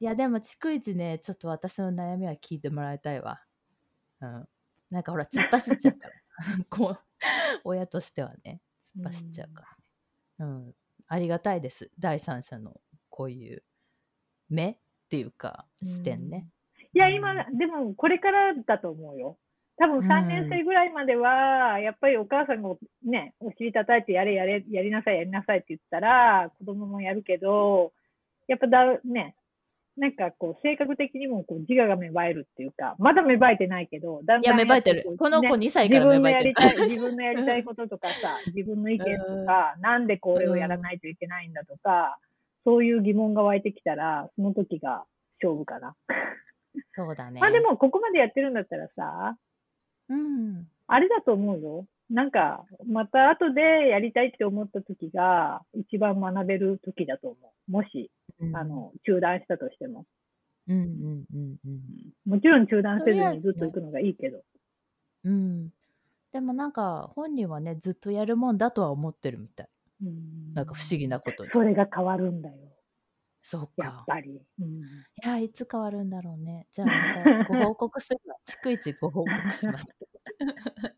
[0.00, 3.42] いや、でも逐一ね、ちょっと私の悩みは聞いてもらいたいわ。
[4.20, 4.48] うん。
[4.90, 6.14] なんかほら、突っ走っちゃうから。
[6.70, 6.98] こう、
[7.64, 8.60] 親としてはね、
[8.96, 9.76] 突っ走っちゃうか
[10.38, 10.52] らね。
[10.52, 10.74] うん。
[11.08, 11.90] ありがたいです。
[11.98, 12.80] 第三者の
[13.10, 13.62] こういう
[14.48, 14.78] 目っ
[15.08, 16.48] ていうか、視点ね。
[16.96, 19.36] いや、今、でもこれからだと思うよ。
[19.76, 22.70] 多分3年生ぐらいまでは、やっぱりお母さんが
[23.04, 27.92] ね、お尻叩いてやれやれ、やりなさいやりなさいって言ったら、子供もやるけど、
[28.48, 29.34] やっぱだ、ね、
[29.98, 35.16] なんかこう、性格的にもこう自我が芽生えるっていうか、まだ芽生えてないけど、だんいや、だん芽生えてる。
[35.18, 36.54] この子ね2歳から芽自分の生えてる。
[36.54, 42.18] やりたい、 自分のやりたいこととかさ、自分の意見とか、なんでこれをやらないといけないんだとか、
[42.64, 45.04] そういう疑問が湧いてきたら、その時が
[45.42, 45.94] 勝負かな。
[46.94, 47.40] そうだね。
[47.40, 49.36] まあでも、ここまでやってるんだったらさ、
[50.08, 50.66] うん。
[50.86, 51.86] あれだと思うよ。
[52.10, 57.36] なんか、また後でやりたいって思った時が、一番学べる時だと思
[57.68, 57.70] う。
[57.70, 58.10] もし、
[58.54, 60.04] あの、中断したとしても。
[60.68, 61.80] うんうんうんうん。
[62.26, 64.42] もちろん中断せずにずっと行くのがいいけど。
[65.24, 65.70] うん。
[66.32, 69.68] でもなんか本人はねずっとやるもんだとは思ってるみたい。
[70.02, 71.50] うんなんか不思議なことに。
[71.50, 72.54] それが変わるんだよ。
[73.48, 74.04] そうやっか。
[74.08, 74.42] ぱり。
[74.58, 74.82] うんい
[75.22, 76.66] やいつ変わるんだろうね。
[76.72, 78.34] じゃあまた ご報告するわ。
[78.44, 79.86] 逐一ご報告します。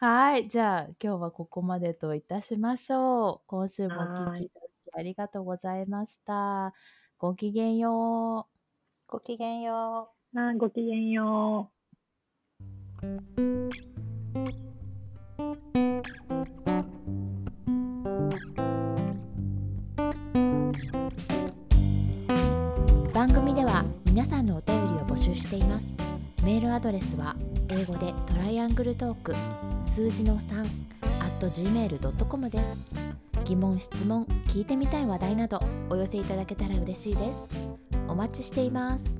[0.00, 0.46] はい。
[0.48, 3.46] じゃあ今日はここまでといたしましょう。
[3.46, 6.74] 今週もお聞きいただきありがとうございました。
[7.16, 8.52] ごきげんよう。
[9.06, 10.38] ごきげんよう。
[10.38, 11.72] あごきげんよ
[13.00, 13.70] 番
[24.16, 25.92] 皆さんのお便りを募集しています。
[26.42, 27.36] メールアドレスは
[27.68, 29.34] 英語でトライアングルトーク
[29.84, 30.64] 数字の3
[31.20, 32.86] at gmail.com です。
[33.44, 35.60] 疑問質問聞いてみたい話題など
[35.90, 37.46] お寄せいただけたら嬉しいです。
[38.08, 39.14] お待ちしています。